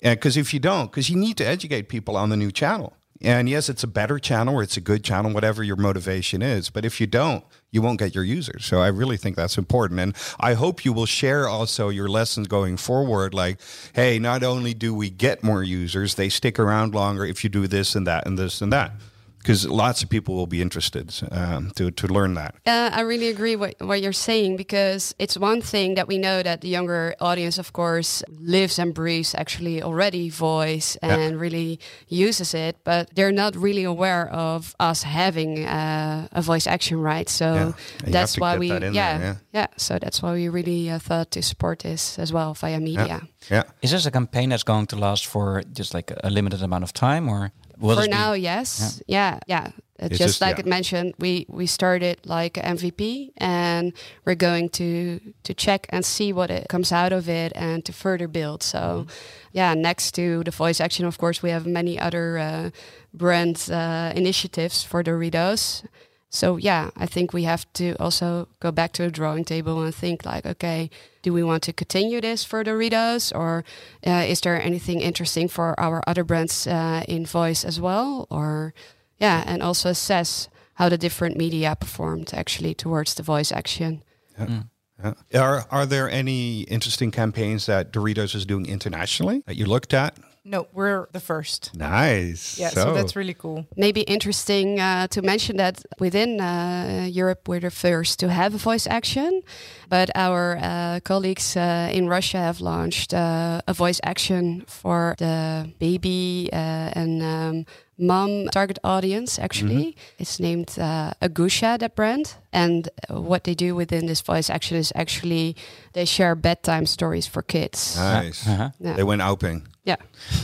And 0.01 0.19
Because 0.19 0.35
if 0.35 0.53
you 0.53 0.59
don't, 0.59 0.91
because 0.91 1.09
you 1.09 1.15
need 1.15 1.37
to 1.37 1.45
educate 1.47 1.87
people 1.87 2.17
on 2.17 2.29
the 2.29 2.37
new 2.37 2.51
channel. 2.51 2.93
And 3.21 3.49
yes, 3.49 3.67
it's 3.67 3.83
a 3.83 3.87
better 3.87 4.17
channel 4.17 4.55
or 4.55 4.63
it's 4.63 4.77
a 4.77 4.81
good 4.81 5.03
channel, 5.03 5.33
whatever 5.33 5.61
your 5.61 5.75
motivation 5.75 6.41
is. 6.41 6.69
But 6.69 6.85
if 6.85 7.01
you 7.01 7.07
don't, 7.07 7.43
you 7.69 7.81
won't 7.81 7.99
get 7.99 8.15
your 8.15 8.23
users. 8.23 8.65
So 8.65 8.81
I 8.81 8.87
really 8.87 9.17
think 9.17 9.35
that's 9.35 9.57
important. 9.57 9.99
And 9.99 10.15
I 10.39 10.53
hope 10.53 10.85
you 10.85 10.93
will 10.93 11.05
share 11.05 11.47
also 11.47 11.89
your 11.89 12.07
lessons 12.07 12.47
going 12.47 12.77
forward. 12.77 13.33
Like, 13.33 13.59
hey, 13.93 14.19
not 14.19 14.41
only 14.41 14.73
do 14.73 14.93
we 14.93 15.09
get 15.09 15.43
more 15.43 15.63
users, 15.63 16.15
they 16.15 16.29
stick 16.29 16.57
around 16.59 16.95
longer 16.95 17.25
if 17.25 17.43
you 17.43 17.49
do 17.49 17.67
this 17.67 17.93
and 17.93 18.07
that 18.07 18.25
and 18.25 18.39
this 18.39 18.61
and 18.61 18.71
that. 18.71 18.93
Because 19.39 19.65
lots 19.67 20.03
of 20.03 20.09
people 20.09 20.35
will 20.35 20.47
be 20.47 20.61
interested 20.61 21.13
um, 21.31 21.71
to, 21.75 21.91
to 21.91 22.07
learn 22.07 22.33
that. 22.35 22.55
Uh, 22.65 22.89
I 22.93 23.01
really 23.01 23.29
agree 23.29 23.55
with 23.55 23.73
what 23.79 24.01
you're 24.01 24.11
saying 24.11 24.57
because 24.57 25.15
it's 25.17 25.37
one 25.37 25.61
thing 25.61 25.95
that 25.95 26.07
we 26.07 26.17
know 26.17 26.43
that 26.43 26.61
the 26.61 26.67
younger 26.67 27.15
audience, 27.19 27.57
of 27.57 27.71
course, 27.71 28.21
lives 28.29 28.77
and 28.77 28.93
breathes 28.93 29.33
actually 29.33 29.81
already 29.81 30.29
voice 30.29 30.97
and 31.01 31.39
really 31.39 31.79
uses 32.09 32.53
it, 32.53 32.77
but 32.83 33.15
they're 33.15 33.31
not 33.31 33.55
really 33.55 33.85
aware 33.85 34.29
of 34.29 34.75
us 34.79 35.03
having 35.03 35.65
uh, 35.65 36.27
a 36.31 36.41
voice 36.41 36.67
action, 36.67 37.01
right? 37.01 37.29
So 37.29 37.45
Yeah. 37.45 37.71
That's 38.11 38.37
why 38.37 38.57
we, 38.57 38.69
that 38.69 38.93
yeah, 38.93 39.17
there, 39.17 39.27
yeah. 39.27 39.35
yeah. 39.53 39.67
So 39.77 39.99
that's 39.99 40.21
why 40.21 40.33
we 40.33 40.49
really 40.49 40.89
uh, 40.89 40.99
thought 40.99 41.31
to 41.31 41.41
support 41.41 41.79
this 41.79 42.19
as 42.19 42.33
well 42.33 42.53
via 42.53 42.79
media. 42.79 43.21
Yeah. 43.49 43.63
Is 43.81 43.91
this 43.91 44.05
a 44.05 44.11
campaign 44.11 44.49
that's 44.49 44.63
going 44.63 44.87
to 44.87 44.95
last 44.95 45.25
for 45.27 45.63
just 45.73 45.93
like 45.93 46.11
a 46.23 46.29
limited 46.29 46.61
amount 46.61 46.83
of 46.83 46.91
time, 46.91 47.29
or 47.29 47.51
will 47.79 47.95
For 47.95 48.03
be- 48.03 48.09
now, 48.09 48.33
yes, 48.33 49.01
yeah, 49.07 49.39
yeah. 49.47 49.67
Uh, 50.01 50.05
It's 50.05 50.17
just, 50.17 50.21
just- 50.39 50.41
like 50.41 50.55
yeah. 50.57 50.65
it 50.65 50.69
mentioned, 50.69 51.13
we 51.19 51.45
we 51.49 51.65
started 51.67 52.17
like 52.25 52.53
MVP, 52.63 53.31
and 53.37 53.93
we're 54.25 54.35
going 54.49 54.69
to 54.69 55.19
to 55.43 55.53
check 55.53 55.87
and 55.89 56.05
see 56.05 56.33
what 56.33 56.49
it 56.49 56.67
comes 56.69 56.91
out 56.91 57.11
of 57.13 57.27
it, 57.27 57.51
and 57.55 57.83
to 57.85 57.91
further 57.93 58.27
build. 58.27 58.63
So, 58.63 58.77
Mm-hmm. 58.79 59.09
yeah, 59.53 59.73
next 59.75 60.11
to 60.15 60.43
the 60.43 60.51
voice 60.51 60.79
action, 60.83 61.05
of 61.07 61.17
course, 61.17 61.43
we 61.43 61.51
have 61.51 61.65
many 61.69 61.99
other 61.99 62.37
uh, 62.37 62.69
brand 63.13 63.67
uh, 63.71 64.11
initiatives 64.15 64.83
for 64.83 65.03
Doritos. 65.03 65.83
So 66.29 66.57
yeah, 66.57 66.91
I 66.95 67.07
think 67.07 67.33
we 67.33 67.43
have 67.43 67.65
to 67.73 67.95
also 67.99 68.47
go 68.59 68.71
back 68.71 68.93
to 68.93 69.03
the 69.03 69.11
drawing 69.11 69.45
table 69.45 69.81
and 69.81 69.93
think 69.93 70.25
like, 70.25 70.45
okay, 70.45 70.89
do 71.23 71.33
we 71.33 71.43
want 71.43 71.63
to 71.63 71.73
continue 71.73 72.21
this 72.21 72.43
for 72.43 72.63
Doritos, 72.63 73.35
or 73.35 73.63
uh, 74.05 74.25
is 74.27 74.41
there 74.41 74.61
anything 74.61 75.01
interesting 75.01 75.47
for 75.47 75.77
our 75.79 76.03
other 76.05 76.23
brands 76.23 76.67
uh, 76.67 77.03
in 77.07 77.25
voice 77.25 77.65
as 77.65 77.81
well, 77.81 78.27
or 78.29 78.73
yeah, 79.17 79.43
and 79.45 79.63
also 79.63 79.89
assess 79.89 80.49
how 80.75 80.87
the 80.87 80.97
different 80.97 81.35
media 81.35 81.75
performed 81.75 82.31
actually 82.33 82.73
towards 82.73 83.15
the 83.15 83.23
voice 83.23 83.51
action. 83.51 84.03
Yeah. 84.37 85.13
Are 85.33 85.65
are 85.71 85.85
there 85.85 86.09
any 86.09 86.61
interesting 86.61 87.11
campaigns 87.11 87.65
that 87.65 87.91
Doritos 87.91 88.35
is 88.35 88.45
doing 88.45 88.65
internationally 88.65 89.43
that 89.45 89.55
you 89.55 89.65
looked 89.65 89.93
at? 89.93 90.17
No, 90.45 90.67
we're 90.73 91.07
the 91.11 91.19
first. 91.19 91.75
Nice. 91.75 92.57
Yeah, 92.57 92.69
so, 92.69 92.93
that's 92.93 93.15
really 93.15 93.33
cool. 93.33 93.67
Maybe 93.75 94.01
interesting 94.01 94.79
uh, 94.79 95.07
to 95.07 95.21
mention 95.21 95.57
that 95.57 95.83
within 95.99 96.39
uh, 96.39 97.07
Europe, 97.11 97.47
we're 97.47 97.59
the 97.59 97.71
first 97.71 98.19
to 98.19 98.29
have 98.29 98.55
a 98.55 98.57
voice 98.57 98.87
action, 98.87 99.41
but 99.89 100.09
our 100.15 100.57
uh, 100.61 100.99
colleagues 101.03 101.57
uh, 101.57 101.89
in 101.91 102.07
Russia 102.07 102.37
have 102.37 102.61
launched 102.61 103.13
uh, 103.13 103.61
a 103.67 103.73
voice 103.73 103.99
action 104.03 104.63
for 104.67 105.15
the 105.17 105.69
baby 105.77 106.49
uh, 106.53 106.55
and 106.55 107.21
um, 107.21 107.65
mom 107.97 108.47
target 108.47 108.79
audience. 108.83 109.37
Actually, 109.37 109.95
it's 110.17 110.39
named 110.39 110.79
uh, 110.79 111.11
Agusha, 111.21 111.77
that 111.79 111.95
brand, 111.95 112.35
and 112.53 112.89
what 113.09 113.43
they 113.43 113.53
do 113.53 113.75
within 113.75 114.05
this 114.07 114.21
voice 114.21 114.49
action 114.49 114.77
is 114.77 114.91
actually 114.95 115.55
they 115.93 116.05
share 116.05 116.33
bedtime 116.35 116.85
stories 116.85 117.27
for 117.27 117.41
kids. 117.41 117.97
nice. 117.97 118.47
Uh-huh. 118.47 118.69
Yeah. 118.79 118.93
They 118.93 119.03
went 119.03 119.21
open. 119.21 119.67
Yeah. 119.83 119.95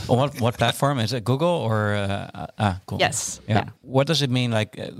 On 0.08 0.18
what 0.18 0.40
what 0.40 0.56
platform 0.56 0.98
is 0.98 1.12
it? 1.12 1.24
Google 1.24 1.48
or 1.48 1.94
uh, 1.94 2.30
uh, 2.34 2.46
ah, 2.58 2.80
Google? 2.86 3.06
Yes, 3.06 3.40
Yeah. 3.48 3.56
yeah. 3.56 3.68
What 3.82 4.06
does 4.06 4.22
it 4.22 4.30
mean? 4.30 4.50
Like, 4.50 4.78
uh, 4.78 4.90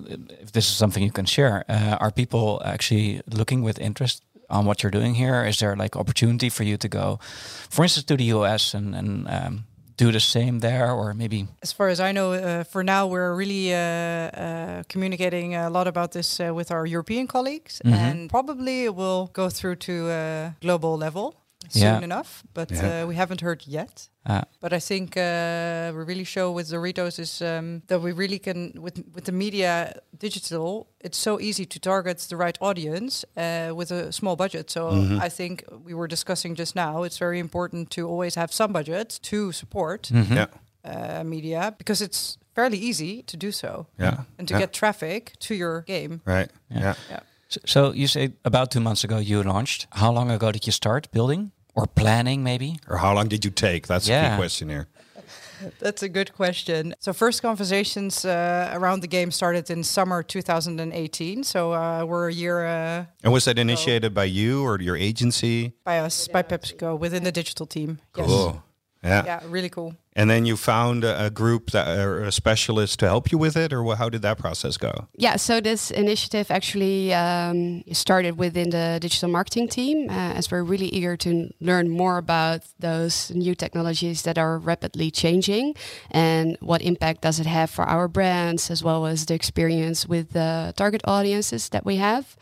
if 0.43 0.53
this 0.53 0.69
is 0.71 0.77
something 0.77 1.03
you 1.03 1.13
can 1.13 1.27
share, 1.27 1.65
uh, 1.69 1.97
are 2.01 2.11
people 2.11 2.61
actually 2.65 3.21
looking 3.27 3.65
with 3.65 3.79
interest 3.79 4.23
on 4.49 4.65
what 4.67 4.83
you're 4.83 4.93
doing 4.93 5.15
here? 5.15 5.45
Is 5.49 5.59
there 5.59 5.77
like 5.77 5.99
opportunity 5.99 6.51
for 6.51 6.65
you 6.65 6.77
to 6.77 6.89
go, 6.89 7.19
for 7.71 7.85
instance, 7.85 8.07
to 8.07 8.17
the 8.17 8.25
US 8.35 8.75
and 8.75 8.95
and 8.95 9.27
um, 9.29 9.65
do 9.97 10.13
the 10.13 10.21
same 10.21 10.61
there, 10.61 10.93
or 10.93 11.15
maybe? 11.15 11.47
As 11.63 11.73
far 11.73 11.89
as 11.89 11.99
I 12.01 12.13
know, 12.13 12.33
uh, 12.33 12.65
for 12.65 12.85
now, 12.85 13.07
we're 13.07 13.35
really 13.35 13.73
uh, 13.73 13.79
uh, 13.79 14.83
communicating 14.89 15.55
a 15.55 15.71
lot 15.71 15.87
about 15.87 16.11
this 16.13 16.41
uh, 16.41 16.55
with 16.55 16.71
our 16.71 16.87
European 16.87 17.27
colleagues, 17.27 17.81
and 17.85 18.29
probably 18.31 18.85
it 18.85 18.95
will 18.95 19.31
go 19.33 19.49
through 19.51 19.77
to 19.77 19.93
a 20.11 20.55
global 20.61 20.99
level 20.99 21.35
soon 21.69 21.83
Yeah. 21.83 22.03
enough. 22.05 22.43
But 22.55 22.71
Yeah. 22.71 23.03
uh, 23.03 23.09
we 23.09 23.15
haven't 23.17 23.41
heard 23.41 23.63
yet. 23.67 24.09
Uh, 24.29 24.41
But 24.61 24.73
I 24.73 24.81
think 24.81 25.17
uh, 25.17 25.93
we 25.97 26.05
really 26.05 26.25
show 26.25 26.53
with 26.57 26.69
Doritos 26.71 27.19
is 27.19 27.41
um, 27.41 27.83
that 27.87 28.01
we 28.03 28.13
really 28.13 28.39
can 28.39 28.73
with 28.83 29.03
with 29.15 29.25
the 29.25 29.33
media 29.33 29.93
digital. 30.19 30.87
It's 31.05 31.19
so 31.19 31.39
easy 31.41 31.65
to 31.67 31.79
target 31.79 32.19
the 32.29 32.37
right 32.37 32.59
audience 32.61 33.25
uh, 33.37 33.77
with 33.77 33.93
a 33.93 34.11
small 34.13 34.37
budget. 34.37 34.71
So 34.71 34.89
I 35.27 35.29
think 35.31 35.65
we 35.85 35.95
were 35.95 36.09
discussing 36.09 36.59
just 36.59 36.75
now. 36.75 37.05
It's 37.05 37.19
very 37.21 37.39
important 37.39 37.91
to 37.95 38.09
always 38.09 38.35
have 38.37 38.49
some 38.53 38.73
budget 38.73 39.21
to 39.23 39.53
support 39.53 40.11
Yeah. 40.11 40.47
uh, 40.85 41.23
media 41.25 41.73
because 41.79 42.05
it's 42.05 42.39
fairly 42.55 42.79
easy 42.79 43.23
to 43.23 43.37
do 43.37 43.53
so 43.53 43.87
Yeah. 43.99 44.25
and 44.39 44.49
to 44.49 44.55
Yeah. 44.55 44.61
get 44.63 44.73
traffic 44.73 45.33
to 45.39 45.55
your 45.55 45.83
game. 45.87 46.21
Right. 46.25 46.51
Yeah. 46.71 46.95
Yeah. 47.11 47.21
so, 47.49 47.61
so 47.65 47.93
you 47.95 48.07
say 48.09 48.33
about 48.45 48.71
two 48.71 48.81
months 48.81 49.05
ago 49.05 49.19
you 49.19 49.43
launched. 49.43 49.87
How 49.91 50.13
long 50.15 50.31
ago 50.31 50.51
did 50.51 50.67
you 50.67 50.73
start 50.73 51.09
building 51.13 51.53
or 51.77 51.87
planning? 51.87 52.43
Maybe. 52.43 52.79
Or 52.89 52.97
how 52.97 53.15
long 53.15 53.29
did 53.29 53.45
you 53.45 53.51
take? 53.53 53.87
That's 53.87 54.09
a 54.09 54.11
Yeah. 54.11 54.31
key 54.31 54.37
question 54.37 54.69
here. 54.69 54.87
That's 55.81 56.03
a 56.03 56.09
good 56.09 56.33
question. 56.33 56.95
So 57.01 57.13
first 57.13 57.41
conversations 57.43 58.25
uh, 58.25 58.71
around 58.75 59.01
the 59.03 59.07
game 59.09 59.31
started 59.31 59.71
in 59.71 59.85
summer 59.85 60.23
2018. 60.23 61.45
So 61.45 61.73
uh, 61.73 62.05
we're 62.05 62.29
a 62.29 62.33
year 62.33 62.67
uh, 62.67 63.05
And 63.25 63.33
was 63.33 63.45
that 63.45 63.59
initiated 63.59 64.13
by 64.15 64.25
you 64.25 64.65
or 64.65 64.81
your 64.81 64.97
agency? 64.97 65.73
by 65.85 65.99
us, 66.01 66.29
by 66.29 66.43
PepsiCo, 66.43 66.99
within 66.99 67.23
the 67.25 67.33
digital 67.33 67.67
team. 67.67 67.99
Yes. 68.17 68.27
Cool. 68.27 68.63
Yeah. 69.03 69.25
Yeah, 69.25 69.41
really 69.49 69.71
cool. 69.71 69.95
And 70.17 70.31
then 70.31 70.47
you 70.47 70.57
found 70.57 71.05
a, 71.05 71.31
group 71.31 71.73
that 71.73 71.99
or 71.99 72.25
a 72.25 72.33
specialist 72.33 72.99
to 73.01 73.07
help 73.07 73.31
you 73.31 73.37
with 73.37 73.57
it, 73.57 73.71
or 73.73 73.97
how 73.97 74.09
did 74.09 74.23
that 74.23 74.39
process 74.39 74.79
go? 74.79 75.09
Yeah, 75.15 75.37
so 75.37 75.61
this 75.61 75.91
initiative 75.91 76.51
actually 76.51 77.13
um, 77.13 77.85
started 77.93 78.39
within 78.39 78.71
the 78.71 78.99
digital 78.99 79.29
marketing 79.29 79.69
team 79.69 80.09
uh, 80.09 80.39
as 80.39 80.51
we're 80.51 80.63
really 80.63 80.89
eager 80.89 81.19
to 81.19 81.53
learn 81.61 81.91
more 81.91 82.17
about 82.17 82.63
those 82.79 83.31
new 83.33 83.55
technologies 83.55 84.23
that 84.23 84.39
are 84.39 84.59
rapidly 84.59 85.11
changing 85.11 85.75
and 86.11 86.57
what 86.61 86.81
impact 86.81 87.21
does 87.21 87.39
it 87.39 87.47
have 87.47 87.69
for 87.69 87.85
our 87.85 88.09
brands 88.09 88.71
as 88.71 88.83
well 88.83 89.05
as 89.05 89.27
the 89.27 89.35
experience 89.35 90.07
with 90.09 90.31
the 90.31 90.73
target 90.77 91.03
audiences 91.05 91.69
that 91.69 91.85
we 91.85 91.97
have. 91.97 92.37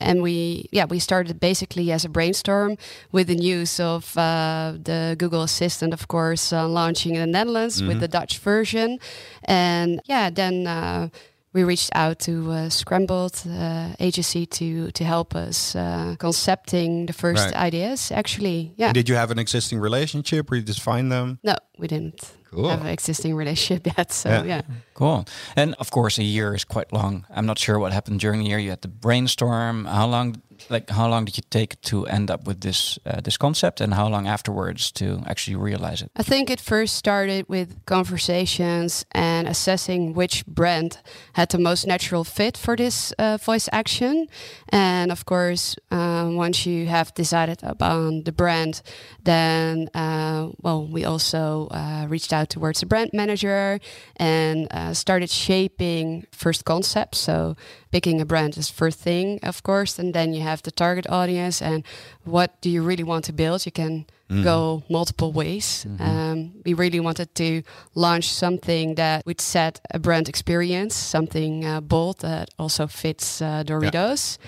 And 0.00 0.22
we, 0.22 0.68
yeah, 0.72 0.84
we 0.84 0.98
started 0.98 1.40
basically 1.40 1.90
as 1.92 2.04
a 2.04 2.08
brainstorm 2.08 2.76
with 3.12 3.26
the 3.28 3.34
news 3.36 3.80
of 3.80 4.16
uh, 4.16 4.74
the 4.82 5.16
Google 5.18 5.42
Assistant, 5.42 5.92
of 5.92 6.06
course, 6.08 6.52
uh, 6.52 6.68
launching 6.68 7.14
in 7.14 7.20
the 7.20 7.26
Netherlands 7.38 7.82
with 7.82 8.00
the 8.00 8.08
Dutch 8.08 8.38
version. 8.38 8.98
And 9.44 10.00
yeah, 10.04 10.30
then 10.30 10.66
uh, 10.66 11.08
we 11.52 11.64
reached 11.64 11.90
out 11.94 12.18
to 12.20 12.50
uh, 12.52 12.68
Scrambled 12.68 13.42
uh, 13.48 13.94
agency 13.98 14.44
to 14.46 14.90
to 14.90 15.04
help 15.04 15.34
us 15.34 15.74
uh, 15.74 16.14
concepting 16.18 17.06
the 17.06 17.12
first 17.14 17.46
Right. 17.46 17.66
ideas. 17.68 18.12
Actually, 18.12 18.72
yeah. 18.76 18.92
Did 18.92 19.08
you 19.08 19.16
have 19.16 19.30
an 19.30 19.38
existing 19.38 19.80
relationship 19.80 20.50
or 20.50 20.56
you 20.56 20.62
just 20.62 20.82
find 20.82 21.10
them? 21.10 21.38
no, 21.42 21.54
we 21.78 21.86
didn't 21.88 22.20
Cool. 22.50 22.68
have 22.68 22.80
an 22.82 22.86
existing 22.92 23.34
relationship 23.36 23.86
yet. 23.98 24.12
So 24.12 24.28
Yeah. 24.28 24.44
yeah. 24.44 24.62
Cool. 24.94 25.24
And 25.56 25.74
of 25.78 25.90
course, 25.90 26.18
a 26.18 26.24
year 26.24 26.54
is 26.54 26.64
quite 26.64 26.92
long. 26.92 27.24
I'm 27.30 27.44
not 27.46 27.58
sure 27.58 27.78
what 27.78 27.92
happened 27.92 28.20
during 28.20 28.40
the 28.42 28.48
year. 28.48 28.58
You 28.58 28.70
had 28.70 28.80
to 28.82 28.88
brainstorm. 28.88 29.84
How 29.84 30.06
long, 30.06 30.36
like, 30.70 30.88
how 30.90 31.08
long 31.08 31.24
did 31.26 31.36
you 31.36 31.42
take 31.50 31.78
to 31.82 32.06
end 32.06 32.30
up 32.30 32.46
with 32.46 32.60
this 32.60 32.98
uh, 33.04 33.20
this 33.20 33.36
concept, 33.36 33.80
and 33.80 33.92
how 33.94 34.08
long 34.08 34.26
afterwards 34.26 34.90
to 34.92 35.20
actually 35.26 35.56
realize 35.56 36.02
it? 36.04 36.10
I 36.20 36.22
think 36.22 36.50
it 36.50 36.60
first 36.60 36.96
started 36.96 37.44
with 37.48 37.68
conversations 37.84 39.04
and 39.12 39.48
assessing 39.48 40.14
which 40.14 40.44
brand 40.46 40.98
had 41.32 41.48
the 41.50 41.58
most 41.58 41.86
natural 41.86 42.24
fit 42.24 42.56
for 42.56 42.76
this 42.76 43.12
uh, 43.18 43.36
voice 43.46 43.68
action. 43.72 44.26
And 44.72 45.12
of 45.12 45.24
course, 45.24 45.76
uh, 45.90 46.28
once 46.38 46.66
you 46.66 46.86
have 46.88 47.12
decided 47.14 47.62
upon 47.62 48.22
the 48.24 48.32
brand, 48.32 48.80
then, 49.24 49.88
uh, 49.94 50.48
well, 50.62 50.86
we 50.86 51.04
also 51.04 51.68
uh, 51.70 52.06
reached 52.08 52.32
out 52.32 52.35
towards 52.44 52.80
the 52.80 52.86
brand 52.86 53.10
manager 53.12 53.80
and 54.16 54.66
uh, 54.70 54.92
started 54.94 55.30
shaping 55.30 56.26
first 56.32 56.64
concepts. 56.64 57.18
So, 57.18 57.56
picking 57.90 58.20
a 58.20 58.24
brand 58.24 58.56
is 58.58 58.68
first 58.70 58.98
thing, 59.00 59.38
of 59.42 59.62
course, 59.62 59.98
and 59.98 60.12
then 60.12 60.34
you 60.34 60.42
have 60.42 60.62
the 60.62 60.70
target 60.70 61.06
audience 61.08 61.62
and 61.62 61.82
what 62.24 62.60
do 62.60 62.68
you 62.68 62.82
really 62.82 63.04
want 63.04 63.24
to 63.24 63.32
build. 63.32 63.64
You 63.64 63.72
can 63.72 64.04
go 64.42 64.82
multiple 64.90 65.30
ways. 65.32 65.86
Um, 66.00 66.52
we 66.64 66.74
really 66.74 66.98
wanted 66.98 67.32
to 67.36 67.62
launch 67.94 68.28
something 68.28 68.96
that 68.96 69.24
would 69.24 69.40
set 69.40 69.80
a 69.94 69.98
brand 70.00 70.28
experience, 70.28 70.96
something 70.96 71.64
uh, 71.64 71.80
bold 71.80 72.18
that 72.20 72.50
also 72.58 72.88
fits 72.88 73.40
uh, 73.40 73.62
Doritos. 73.64 74.38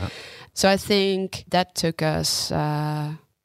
So 0.53 0.69
I 0.69 0.77
think 0.77 1.45
that 1.51 1.75
took 1.77 2.03
us. 2.03 2.51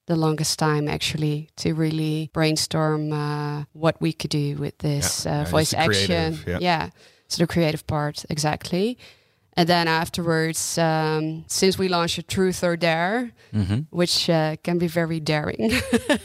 Uh, 0.07 0.13
the 0.13 0.19
longest 0.19 0.59
time 0.59 0.87
actually 0.87 1.49
to 1.55 1.73
really 1.73 2.29
brainstorm 2.33 3.11
uh, 3.11 3.63
what 3.73 3.95
we 4.01 4.13
could 4.13 4.31
do 4.31 4.55
with 4.57 4.77
this 4.77 5.25
Yeah, 5.25 5.41
uh, 5.41 5.45
voice 5.45 5.73
action. 5.73 6.35
creative, 6.35 6.61
yeah. 6.61 6.89
so 7.27 7.43
the 7.43 7.47
creative 7.47 7.85
part 7.87 8.25
exactly. 8.29 8.97
And 9.55 9.69
then 9.69 9.87
afterwards, 9.87 10.77
um, 10.77 11.43
since 11.47 11.77
we 11.77 11.87
launched 11.87 12.17
a 12.17 12.23
Truth 12.23 12.63
or 12.63 12.75
Dare, 12.75 13.31
which 13.91 14.27
uh, 14.27 14.55
can 14.63 14.79
be 14.79 14.87
very 14.87 15.19
daring, 15.19 15.71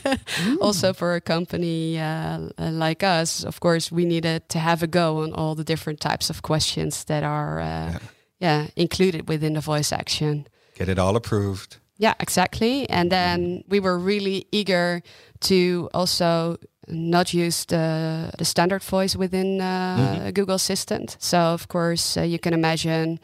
also 0.62 0.94
for 0.94 1.14
a 1.14 1.20
company 1.20 1.98
uh, 1.98 2.48
like 2.58 3.02
us, 3.02 3.44
of 3.44 3.60
course, 3.60 3.92
we 3.92 4.06
needed 4.06 4.48
to 4.48 4.58
have 4.58 4.82
a 4.82 4.86
go 4.86 5.18
on 5.22 5.34
all 5.34 5.54
the 5.54 5.64
different 5.64 6.00
types 6.00 6.30
of 6.30 6.40
questions 6.40 7.04
that 7.04 7.22
are, 7.22 7.60
uh, 7.60 7.98
yeah. 8.40 8.68
included 8.76 9.28
within 9.28 9.52
the 9.52 9.60
voice 9.60 9.92
action. 9.92 10.46
Get 10.74 10.88
it 10.88 10.98
all 10.98 11.14
approved. 11.14 11.76
Yeah, 11.98 12.14
exactly. 12.20 12.88
And 12.88 13.10
then 13.10 13.64
we 13.68 13.80
were 13.80 13.98
really 13.98 14.46
eager 14.52 15.02
to 15.40 15.88
also 15.92 16.56
not 16.86 17.34
use 17.34 17.64
the, 17.66 18.30
the 18.38 18.44
standard 18.44 18.82
voice 18.82 19.16
within 19.16 19.60
uh, 19.60 20.30
Google 20.32 20.54
Assistant. 20.54 21.16
So, 21.18 21.38
of 21.38 21.66
course, 21.68 22.16
uh, 22.16 22.22
you 22.22 22.38
can 22.38 22.54
imagine 22.54 23.18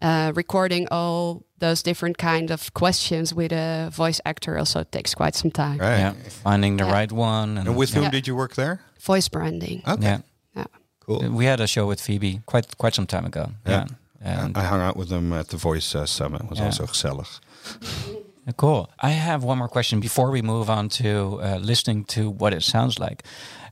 uh, 0.00 0.32
recording 0.34 0.86
all 0.90 1.42
those 1.58 1.82
different 1.82 2.16
kind 2.18 2.50
of 2.50 2.72
questions 2.72 3.34
with 3.34 3.52
a 3.52 3.90
voice 3.92 4.20
actor 4.24 4.56
also 4.56 4.84
takes 4.84 5.14
quite 5.14 5.34
some 5.34 5.50
time. 5.50 5.78
Right. 5.78 5.98
Yeah, 5.98 6.14
finding 6.42 6.78
the 6.78 6.84
Yeah. 6.84 6.92
right 7.00 7.12
one. 7.12 7.58
And 7.58 7.76
with 7.76 7.90
yeah. 7.92 8.00
whom 8.02 8.10
did 8.10 8.26
you 8.26 8.34
work 8.36 8.54
there? 8.54 8.78
Voice 9.00 9.28
branding. 9.28 9.82
Okay. 9.86 10.02
Yeah. 10.02 10.18
Yeah. 10.56 10.64
Cool. 11.00 11.28
We 11.30 11.44
had 11.44 11.60
a 11.60 11.66
show 11.66 11.86
with 11.86 12.00
Phoebe 12.00 12.40
quite 12.46 12.78
quite 12.78 12.94
some 12.94 13.06
time 13.06 13.26
ago. 13.26 13.50
Yeah. 13.66 13.84
Yeah. 14.22 14.44
And 14.44 14.56
I 14.56 14.62
hung 14.64 14.80
out 14.80 14.96
with 14.96 15.08
them 15.08 15.32
at 15.32 15.48
the 15.48 15.56
Voice 15.58 15.94
uh, 15.94 16.06
Summit. 16.06 16.42
It 16.42 16.50
was 16.50 16.58
Yeah. 16.58 16.66
also 16.66 16.86
gezellig. 16.86 17.40
Cool. 18.56 18.90
I 19.00 19.10
have 19.10 19.44
one 19.44 19.58
more 19.58 19.68
question 19.68 20.00
before 20.00 20.30
we 20.30 20.42
move 20.42 20.70
on 20.70 20.88
to 20.90 21.40
uh, 21.42 21.58
listening 21.60 22.04
to 22.06 22.30
what 22.30 22.52
it 22.52 22.62
sounds 22.62 22.98
like. 22.98 23.24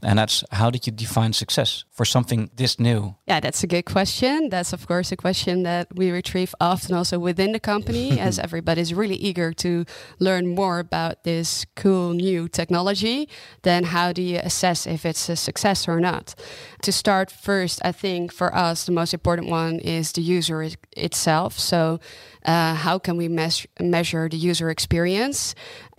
And 0.03 0.19
that's 0.19 0.45
how 0.53 0.71
did 0.71 0.87
you 0.87 0.93
define 0.93 1.33
success 1.33 1.85
for 1.91 2.05
something 2.05 2.51
this 2.55 2.79
new? 2.79 3.17
Yeah, 3.27 3.41
that's 3.41 3.63
a 3.63 3.67
good 3.67 3.85
question. 3.85 4.49
That's 4.49 4.73
of 4.73 4.87
course 4.87 5.13
a 5.13 5.17
question 5.17 5.63
that 5.65 5.89
we 5.95 6.11
retrieve 6.11 6.55
often 6.61 6.95
also 6.95 7.19
within 7.19 7.53
the 7.53 7.61
company, 7.61 8.21
as 8.29 8.39
everybody's 8.39 8.95
really 8.95 9.17
eager 9.17 9.53
to 9.55 9.85
learn 10.19 10.47
more 10.47 10.79
about 10.79 11.25
this 11.25 11.67
cool 11.77 12.13
new 12.13 12.49
technology. 12.49 13.29
Then 13.63 13.85
how 13.85 14.13
do 14.13 14.23
you 14.23 14.39
assess 14.39 14.87
if 14.87 15.05
it's 15.05 15.29
a 15.29 15.37
success 15.37 15.89
or 15.89 16.01
not? 16.01 16.35
To 16.83 16.93
start 16.93 17.31
first, 17.31 17.81
I 17.85 17.93
think 17.93 18.33
for 18.33 18.55
us 18.55 18.85
the 18.85 18.93
most 18.93 19.13
important 19.13 19.49
one 19.49 19.79
is 19.81 20.13
the 20.13 20.23
user 20.23 20.69
itself. 20.97 21.59
So 21.59 21.99
uh, 22.45 22.75
how 22.75 22.99
can 22.99 23.17
we 23.17 23.29
mes- 23.29 23.67
measure 23.81 24.29
the 24.29 24.37
user 24.37 24.71
experience? 24.71 25.55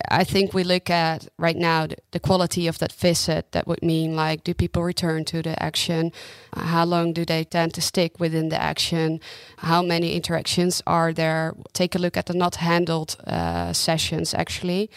I 0.08 0.24
think 0.24 0.54
we 0.54 0.64
look 0.64 0.90
at 0.90 1.28
right 1.38 1.56
now 1.56 1.86
the, 1.86 1.96
the 2.10 2.20
quality 2.20 2.66
of 2.66 2.78
that 2.78 2.92
visit. 2.92 3.52
That 3.52 3.66
would 3.66 3.82
mean 3.82 4.16
like, 4.16 4.44
do 4.44 4.54
people 4.54 4.82
return 4.82 5.24
to 5.26 5.42
the 5.42 5.60
action? 5.62 6.12
Uh, 6.52 6.62
how 6.62 6.84
long 6.84 7.12
do 7.12 7.24
they 7.24 7.44
tend 7.44 7.74
to 7.74 7.80
stick 7.80 8.20
within 8.20 8.48
the 8.48 8.60
action? 8.60 9.20
How 9.58 9.82
many 9.82 10.14
interactions 10.14 10.82
are 10.86 11.12
there? 11.12 11.54
Take 11.72 11.94
a 11.94 11.98
look 11.98 12.16
at 12.16 12.26
the 12.26 12.34
not 12.34 12.56
handled 12.56 13.16
uh, 13.26 13.72
sessions 13.72 14.34
actually. 14.34 14.90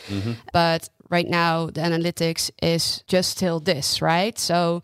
But 0.51 0.89
right 1.09 1.29
now, 1.29 1.67
the 1.67 1.81
analytics 1.81 2.51
is 2.61 3.03
just 3.07 3.31
still 3.31 3.59
this, 3.59 4.01
right? 4.01 4.39
So 4.39 4.81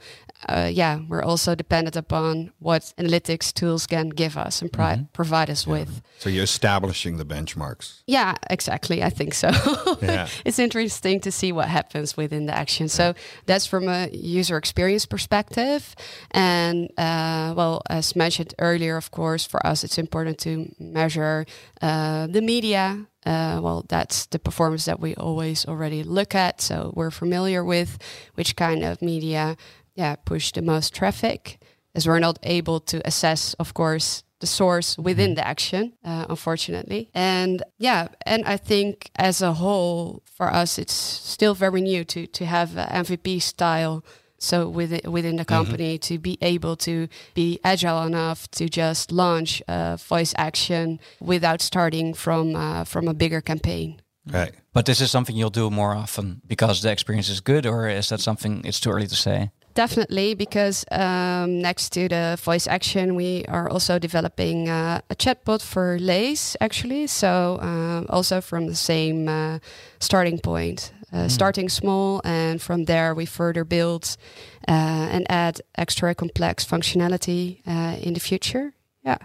uh, 0.48 0.70
yeah, 0.72 1.00
we're 1.08 1.22
also 1.24 1.54
dependent 1.54 1.96
upon 1.96 2.52
what 2.60 2.94
analytics 2.98 3.54
tools 3.54 3.86
can 3.86 4.10
give 4.10 4.38
us 4.38 4.62
and 4.62 4.72
pri- 4.72 5.06
provide 5.12 5.50
us 5.50 5.68
with. 5.68 6.02
So 6.20 6.30
you're 6.30 6.44
establishing 6.46 7.18
the 7.18 7.26
benchmarks. 7.26 8.02
Yeah, 8.08 8.36
exactly. 8.50 9.04
I 9.04 9.10
think 9.10 9.34
so. 9.34 9.50
Yeah. 10.02 10.28
it's 10.46 10.60
interesting 10.60 11.20
to 11.22 11.32
see 11.32 11.52
what 11.52 11.68
happens 11.68 12.16
within 12.16 12.46
the 12.46 12.56
action. 12.56 12.88
So 12.88 13.14
that's 13.46 13.66
from 13.66 13.88
a 13.90 14.10
user 14.12 14.56
experience 14.58 15.06
perspective. 15.06 15.96
And 16.32 16.90
uh, 16.98 17.54
well, 17.56 17.82
as 17.90 18.16
mentioned 18.16 18.54
earlier, 18.60 18.96
of 18.98 19.12
course, 19.12 19.46
for 19.46 19.66
us, 19.66 19.84
it's 19.84 19.98
important 19.98 20.38
to 20.40 20.74
measure 20.80 21.46
uh, 21.82 22.28
the 22.28 22.42
media. 22.42 23.06
Uh, 23.26 23.60
well, 23.62 23.86
that's 23.90 24.26
the 24.28 24.40
performance 24.40 24.86
that 24.86 25.00
we 25.00 25.14
always 25.16 25.66
already 25.66 26.04
look 26.04 26.34
at. 26.34 26.62
So 26.62 26.94
we're 26.96 27.12
familiar 27.12 27.64
with 27.64 27.98
which 28.36 28.56
kind 28.56 28.84
of 28.84 29.02
media, 29.02 29.58
yeah, 30.00 30.16
push 30.16 30.54
the 30.54 30.62
most 30.62 30.96
traffic. 30.96 31.60
As 31.94 32.08
we're 32.08 32.20
not 32.20 32.40
able 32.44 32.80
to 32.92 32.98
assess, 33.06 33.56
of 33.56 33.74
course, 33.74 34.24
the 34.40 34.48
source 34.48 34.98
within 34.98 35.36
the 35.36 35.46
action, 35.46 35.94
uh, 36.06 36.26
unfortunately. 36.30 37.10
And 37.14 37.62
yeah, 37.78 38.08
and 38.26 38.46
I 38.46 38.58
think 38.58 39.12
as 39.16 39.42
a 39.42 39.54
whole, 39.54 40.22
for 40.38 40.48
us, 40.62 40.78
it's 40.78 40.94
still 41.34 41.54
very 41.54 41.82
new 41.82 42.06
to 42.06 42.28
to 42.28 42.46
have 42.46 42.70
MVP 43.06 43.42
style. 43.42 44.04
So 44.38 44.70
within 44.70 45.12
within 45.12 45.36
the 45.36 45.46
company, 45.46 45.98
to 45.98 46.18
be 46.18 46.38
able 46.42 46.76
to 46.78 47.08
be 47.34 47.60
agile 47.64 48.04
enough 48.08 48.48
to 48.52 48.70
just 48.70 49.12
launch 49.12 49.62
a 49.68 49.98
voice 49.98 50.34
action 50.38 51.00
without 51.20 51.62
starting 51.62 52.16
from 52.16 52.56
uh, 52.56 52.86
from 52.86 53.08
a 53.08 53.14
bigger 53.14 53.42
campaign. 53.42 54.02
Right. 54.32 54.54
But 54.74 54.86
this 54.86 55.02
is 55.02 55.12
something 55.12 55.36
you'll 55.36 55.50
do 55.64 55.70
more 55.70 55.94
often 55.96 56.42
because 56.46 56.82
the 56.82 56.92
experience 56.92 57.32
is 57.32 57.42
good, 57.42 57.66
or 57.66 57.90
is 57.90 58.08
that 58.10 58.22
something 58.22 58.62
it's 58.64 58.80
too 58.80 58.92
early 58.92 59.08
to 59.08 59.16
say? 59.16 59.52
Definitely, 59.76 60.34
because 60.34 60.84
um, 60.92 61.62
next 61.62 61.92
to 61.94 62.10
the 62.10 62.38
voice 62.42 62.68
action, 62.68 63.16
we 63.16 63.46
are 63.48 63.70
also 63.70 63.98
developing 64.00 64.68
uh, 64.68 65.00
a 65.10 65.16
chatbot 65.16 65.62
for 65.62 65.98
Lay's, 66.00 66.58
actually. 66.60 67.08
So, 67.08 67.60
um, 67.62 68.06
also 68.10 68.42
from 68.42 68.68
the 68.68 68.76
same 68.76 69.30
uh, 69.30 69.60
starting 70.00 70.40
point, 70.40 70.92
uh, 71.14 71.28
starting 71.30 71.70
small, 71.70 72.22
and 72.26 72.62
from 72.62 72.86
there 72.86 73.14
we 73.14 73.26
further 73.26 73.64
build 73.64 74.18
uh, 74.68 74.72
and 75.12 75.26
add 75.30 75.62
extra 75.78 76.14
complex 76.14 76.66
functionality 76.66 77.62
uh, 77.66 77.96
in 78.02 78.14
the 78.14 78.20
future. 78.20 78.74
Yeah, 79.06 79.18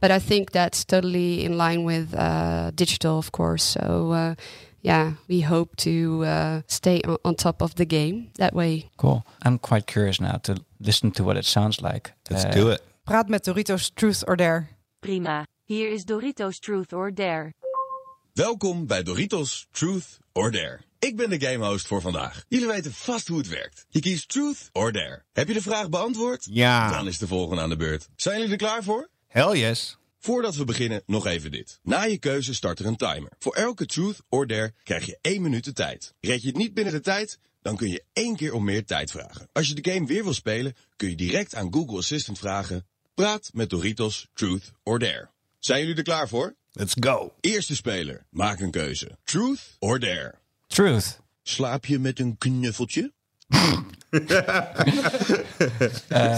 but 0.00 0.10
I 0.10 0.18
think 0.18 0.52
that's 0.52 0.84
totally 0.84 1.44
in 1.44 1.58
line 1.58 1.84
with 1.84 2.14
uh, 2.14 2.70
digital, 2.74 3.18
of 3.18 3.30
course. 3.30 3.62
So, 3.62 4.12
uh, 4.12 4.34
yeah, 4.82 5.12
we 5.26 5.40
hope 5.40 5.74
to 5.76 6.24
uh, 6.24 6.60
stay 6.66 7.00
on, 7.06 7.16
on 7.22 7.34
top 7.34 7.60
of 7.62 7.74
the 7.74 7.84
game 7.86 8.30
that 8.34 8.52
way. 8.52 8.90
Cool. 8.96 9.22
I'm 9.44 9.58
quite 9.58 9.86
curious 9.86 10.18
now 10.18 10.38
to 10.42 10.54
listen 10.78 11.10
to 11.12 11.24
what 11.24 11.36
it 11.36 11.44
sounds 11.44 11.80
like. 11.80 12.12
Let's 12.30 12.44
Uh, 12.44 12.50
do 12.52 12.70
it. 12.70 12.80
Praat 13.04 13.28
met 13.28 13.44
Doritos 13.44 13.90
Truth 13.94 14.22
or 14.26 14.36
Dare. 14.36 14.68
Prima. 15.00 15.44
Hier 15.64 15.90
is 15.92 16.04
Doritos 16.04 16.58
Truth 16.60 16.92
or 16.92 17.10
Dare. 17.14 17.52
Welkom 18.32 18.86
bij 18.86 19.02
Doritos 19.02 19.66
Truth 19.70 20.18
or 20.32 20.50
Dare. 20.50 20.80
Ik 20.98 21.16
ben 21.16 21.30
de 21.30 21.40
gamehost 21.46 21.86
voor 21.86 22.00
vandaag. 22.00 22.44
Jullie 22.48 22.66
weten 22.66 22.92
vast 22.92 23.28
hoe 23.28 23.38
het 23.38 23.48
werkt. 23.48 23.86
Je 23.88 24.00
kiest 24.00 24.28
Truth 24.28 24.68
or 24.72 24.92
Dare. 24.92 25.22
Heb 25.32 25.48
je 25.48 25.54
de 25.54 25.62
vraag 25.62 25.88
beantwoord? 25.88 26.46
Ja. 26.50 26.90
Dan 26.90 27.06
is 27.06 27.18
de 27.18 27.26
volgende 27.26 27.62
aan 27.62 27.68
de 27.68 27.76
beurt. 27.76 28.08
Zijn 28.16 28.36
jullie 28.36 28.52
er 28.52 28.58
klaar 28.58 28.82
voor? 28.82 29.08
Hell 29.26 29.58
yes. 29.58 29.96
Voordat 30.24 30.56
we 30.56 30.64
beginnen, 30.64 31.02
nog 31.06 31.26
even 31.26 31.50
dit. 31.50 31.78
Na 31.82 32.02
je 32.02 32.18
keuze 32.18 32.54
start 32.54 32.78
er 32.78 32.86
een 32.86 32.96
timer. 32.96 33.32
Voor 33.38 33.54
elke 33.54 33.86
Truth 33.86 34.18
or 34.28 34.46
Dare 34.46 34.72
krijg 34.82 35.06
je 35.06 35.18
1 35.20 35.42
minuut 35.42 35.64
de 35.64 35.72
tijd. 35.72 36.14
Red 36.20 36.42
je 36.42 36.48
het 36.48 36.56
niet 36.56 36.74
binnen 36.74 36.92
de 36.92 37.00
tijd, 37.00 37.38
dan 37.62 37.76
kun 37.76 37.88
je 37.88 38.04
één 38.12 38.36
keer 38.36 38.52
om 38.52 38.64
meer 38.64 38.84
tijd 38.84 39.10
vragen. 39.10 39.48
Als 39.52 39.68
je 39.68 39.74
de 39.74 39.90
game 39.90 40.06
weer 40.06 40.22
wil 40.22 40.34
spelen, 40.34 40.74
kun 40.96 41.08
je 41.08 41.16
direct 41.16 41.54
aan 41.54 41.72
Google 41.72 41.98
Assistant 41.98 42.38
vragen... 42.38 42.86
Praat 43.14 43.50
met 43.52 43.70
Doritos 43.70 44.28
Truth 44.34 44.72
or 44.82 44.98
Dare. 44.98 45.28
Zijn 45.58 45.80
jullie 45.80 45.94
er 45.96 46.02
klaar 46.02 46.28
voor? 46.28 46.54
Let's 46.72 46.94
go. 47.00 47.34
Eerste 47.40 47.76
speler, 47.76 48.26
maak 48.30 48.60
een 48.60 48.70
keuze. 48.70 49.18
Truth 49.24 49.76
or 49.78 49.98
Dare? 49.98 50.34
Truth. 50.66 51.20
Slaap 51.42 51.86
je 51.86 51.98
met 51.98 52.18
een 52.18 52.38
knuffeltje? 52.38 53.12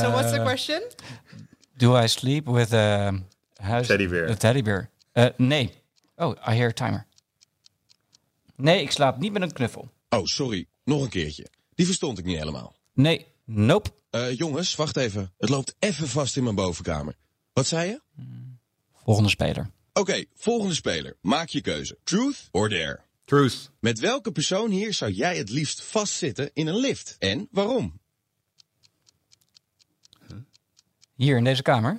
so 0.01 0.11
what's 0.11 0.31
the 0.31 0.41
question? 0.45 0.83
Do 1.77 2.03
I 2.03 2.09
sleep 2.09 2.47
with 2.47 2.73
a 2.73 3.13
how's- 3.55 3.87
Teddy 3.87 4.09
bear. 4.09 4.31
A 4.31 4.35
teddy 4.35 4.63
bear. 4.63 4.91
Eh, 5.13 5.27
nee. 5.37 5.73
Oh, 6.17 6.37
I 6.49 6.51
hear 6.55 6.69
a 6.69 6.73
timer. 6.73 7.07
Nee, 8.57 8.83
ik 8.83 8.91
slaap 8.91 9.19
niet 9.19 9.33
met 9.33 9.43
een 9.43 9.53
knuffel. 9.53 9.91
Oh, 10.09 10.25
sorry. 10.25 10.67
Nog 10.85 11.03
een 11.03 11.09
keertje. 11.09 11.47
Die 11.75 11.87
verstond 11.87 12.19
ik 12.19 12.25
niet 12.25 12.39
helemaal. 12.39 12.77
Nee, 12.93 13.27
nope. 13.45 13.91
Eh, 14.11 14.37
jongens, 14.37 14.75
wacht 14.75 14.97
even. 14.97 15.33
Het 15.39 15.49
loopt 15.49 15.75
even 15.79 16.09
vast 16.09 16.37
in 16.37 16.43
mijn 16.43 16.55
bovenkamer. 16.55 17.17
Wat 17.53 17.67
zei 17.67 17.89
je? 17.91 18.01
Volgende 19.05 19.29
speler. 19.31 19.71
Oké, 19.93 20.25
volgende 20.35 20.75
speler. 20.75 21.17
Maak 21.21 21.49
je 21.49 21.61
keuze. 21.61 21.99
Truth 22.05 22.49
or 22.51 22.69
Dare? 22.69 23.01
Truth. 23.25 23.71
Met 23.81 23.99
welke 23.99 24.33
persoon 24.33 24.71
hier 24.71 24.93
zou 24.95 25.11
jij 25.11 25.37
het 25.37 25.51
liefst 25.51 25.83
vastzitten 25.83 26.51
in 26.53 26.67
een 26.67 26.77
lift? 26.77 27.17
En 27.19 27.49
waarom? 27.51 28.01
Hier 31.15 31.37
in 31.37 31.45
deze 31.45 31.63
kamer. 31.63 31.99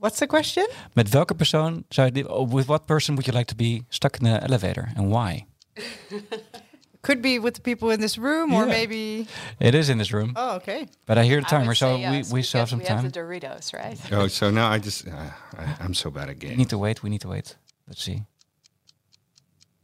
What's 0.00 0.18
the 0.18 0.26
question? 0.26 0.66
Met 0.94 1.08
welke 1.12 1.34
persoon 1.34 1.84
zou 1.88 2.10
je... 2.12 2.24
oh, 2.28 2.52
with 2.54 2.66
what 2.66 2.86
person 2.86 3.14
would 3.14 3.26
you 3.26 3.32
like 3.36 3.48
to 3.48 3.54
be 3.54 3.84
stuck 3.88 4.16
in 4.16 4.24
the 4.24 4.40
elevator? 4.42 4.88
And 4.96 5.10
why? 5.10 5.46
Could 7.02 7.20
be 7.22 7.38
with 7.38 7.54
the 7.54 7.60
people 7.60 7.90
in 7.90 8.00
this 8.00 8.16
room, 8.18 8.52
or 8.52 8.66
Yeah. 8.66 8.72
maybe. 8.72 9.26
It 9.58 9.74
is 9.74 9.88
in 9.88 9.98
this 9.98 10.10
room. 10.10 10.32
Oh, 10.36 10.56
okay. 10.56 10.86
But 11.06 11.16
I 11.16 11.24
hear 11.24 11.40
the 11.40 11.46
I 11.46 11.58
timer, 11.58 11.74
so 11.74 11.96
say 11.96 12.10
we, 12.10 12.22
we 12.32 12.42
still 12.42 12.60
have 12.60 12.68
because 12.68 12.70
some 12.70 12.78
we 12.78 12.84
time. 12.84 12.96
have 13.02 13.12
the 13.12 13.20
Doritos, 13.20 13.72
right? 13.72 13.98
Oh, 14.12 14.28
so 14.28 14.50
now 14.50 14.70
I 14.74 14.78
just 14.78 15.06
uh, 15.06 15.30
I, 15.58 15.76
I'm 15.84 15.94
so 15.94 16.10
bad 16.10 16.28
at 16.28 16.38
games. 16.38 16.50
We 16.52 16.56
need 16.56 16.68
to 16.70 16.78
wait, 16.78 17.02
we 17.02 17.08
need 17.08 17.20
to 17.22 17.28
wait. 17.28 17.56
Let's 17.86 18.02
see. 18.02 18.22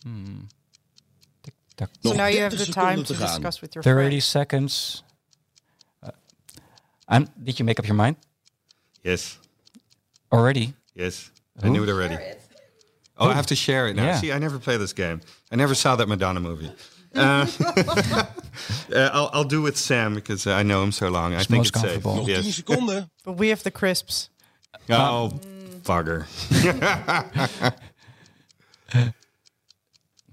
Hmm. 0.02 0.46
Tik, 1.42 1.54
tak. 1.76 1.88
So 2.02 2.12
now 2.12 2.26
you 2.28 2.40
have 2.42 2.56
the 2.56 2.66
time 2.72 3.04
to 3.04 3.14
discuss 3.14 3.60
with 3.60 3.74
your 3.74 3.82
30 3.82 4.08
friend. 4.08 4.22
seconds. 4.22 5.02
Uh, 6.02 6.10
I'm, 7.08 7.26
did 7.42 7.58
you 7.58 7.64
make 7.66 7.78
up 7.80 7.86
your 7.86 7.96
mind 7.96 8.16
Yes. 9.04 9.38
Already? 10.30 10.74
Yes. 10.94 11.30
I 11.62 11.68
knew 11.68 11.82
it 11.82 11.88
already. 11.88 12.16
Oh, 13.18 13.28
I 13.30 13.34
have 13.34 13.46
to 13.46 13.54
share 13.56 13.88
it 13.88 13.96
now. 13.96 14.04
Yeah. 14.04 14.18
See, 14.20 14.30
I 14.32 14.38
never 14.38 14.58
play 14.58 14.76
this 14.78 14.92
game. 14.92 15.20
I 15.50 15.56
never 15.56 15.74
saw 15.74 15.96
that 15.96 16.06
Madonna 16.08 16.40
movie. 16.40 16.70
Uh, 17.14 17.46
uh, 18.94 19.10
I'll, 19.12 19.30
I'll 19.32 19.44
do 19.48 19.62
with 19.62 19.76
Sam 19.78 20.14
because 20.14 20.46
I 20.46 20.62
know 20.62 20.82
him 20.82 20.92
so 20.92 21.08
long. 21.08 21.34
I 21.34 21.42
think 21.44 21.66
it's 21.66 21.80
safe. 21.80 22.02
comfortable. 22.02 22.16
Nog 22.16 22.26
10 22.26 22.34
Yes. 22.44 22.54
seconden. 22.62 23.10
But 23.24 23.38
we 23.38 23.48
have 23.48 23.62
the 23.62 23.70
crisps. 23.70 24.28
Oh, 24.90 25.30
bugger. 25.82 26.26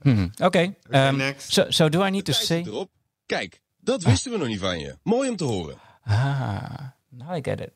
Okay. 0.41 0.75
um, 0.91 1.17
next. 1.17 1.53
So, 1.53 1.69
so 1.71 1.87
do 1.89 2.01
I 2.01 2.09
need 2.09 2.25
to 2.25 2.33
Tijd 2.33 2.45
say? 2.45 2.63
zit 2.63 2.73
erop. 2.73 2.89
Kijk, 3.25 3.61
dat 3.79 4.03
wisten 4.03 4.31
we 4.31 4.37
nog 4.37 4.47
niet 4.47 4.59
van 4.59 4.79
je. 4.79 4.97
Mooi 5.03 5.29
om 5.29 5.35
te 5.35 5.43
horen. 5.43 5.77
Ah, 6.05 6.91
now 7.09 7.35
I 7.37 7.39
get 7.41 7.59
it. 7.61 7.71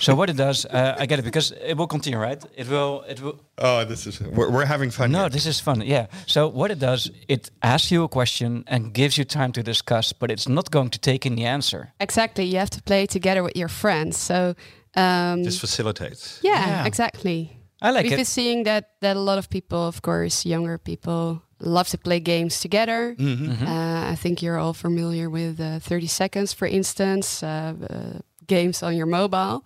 So 0.00 0.14
what 0.14 0.28
it 0.30 0.36
does, 0.36 0.64
uh, 0.66 0.94
I 1.02 1.06
get 1.06 1.18
it 1.18 1.24
because 1.24 1.52
it 1.52 1.74
will 1.76 1.86
continue, 1.86 2.18
right? 2.18 2.42
It 2.56 2.68
will. 2.68 3.02
It 3.08 3.20
will. 3.20 3.38
Oh, 3.58 3.84
this 3.84 4.06
is 4.06 4.20
we're, 4.20 4.50
we're 4.50 4.66
having 4.66 4.90
fun. 4.90 5.10
No, 5.12 5.18
here. 5.20 5.28
this 5.30 5.46
is 5.46 5.60
fun. 5.60 5.82
Yeah. 5.84 6.06
So 6.26 6.48
what 6.48 6.70
it 6.70 6.78
does, 6.78 7.10
it 7.28 7.50
asks 7.62 7.90
you 7.90 8.04
a 8.04 8.08
question 8.08 8.64
and 8.66 8.92
gives 8.94 9.16
you 9.18 9.24
time 9.24 9.52
to 9.52 9.62
discuss, 9.62 10.12
but 10.12 10.30
it's 10.30 10.48
not 10.48 10.70
going 10.70 10.90
to 10.90 10.98
take 10.98 11.26
in 11.26 11.34
the 11.36 11.44
answer. 11.46 11.92
Exactly. 12.00 12.44
You 12.44 12.58
have 12.58 12.70
to 12.70 12.82
play 12.82 13.06
together 13.06 13.42
with 13.42 13.56
your 13.56 13.68
friends. 13.68 14.16
So, 14.18 14.54
um, 14.96 15.44
Just 15.44 15.60
facilitates. 15.60 16.40
yeah, 16.42 16.66
Yeah. 16.66 16.86
exactly. 16.86 17.56
I 17.82 17.90
like 17.92 18.04
We've 18.04 18.16
been 18.16 18.24
seeing 18.26 18.64
that 18.64 18.84
that 19.00 19.16
a 19.16 19.20
lot 19.20 19.38
of 19.38 19.48
people, 19.48 19.78
of 19.88 20.00
course, 20.02 20.44
younger 20.48 20.78
people, 20.78 21.42
love 21.58 21.88
to 21.90 21.98
play 21.98 22.20
games 22.20 22.60
together. 22.60 23.14
Mm-hmm. 23.18 23.66
Uh, 23.66 24.12
I 24.12 24.16
think 24.16 24.42
you're 24.42 24.58
all 24.58 24.74
familiar 24.74 25.30
with 25.30 25.60
uh, 25.60 25.78
30 25.80 26.06
seconds, 26.06 26.52
for 26.54 26.66
instance, 26.68 27.42
uh, 27.42 27.72
uh, 27.90 28.18
games 28.46 28.82
on 28.82 28.94
your 28.96 29.06
mobile, 29.06 29.62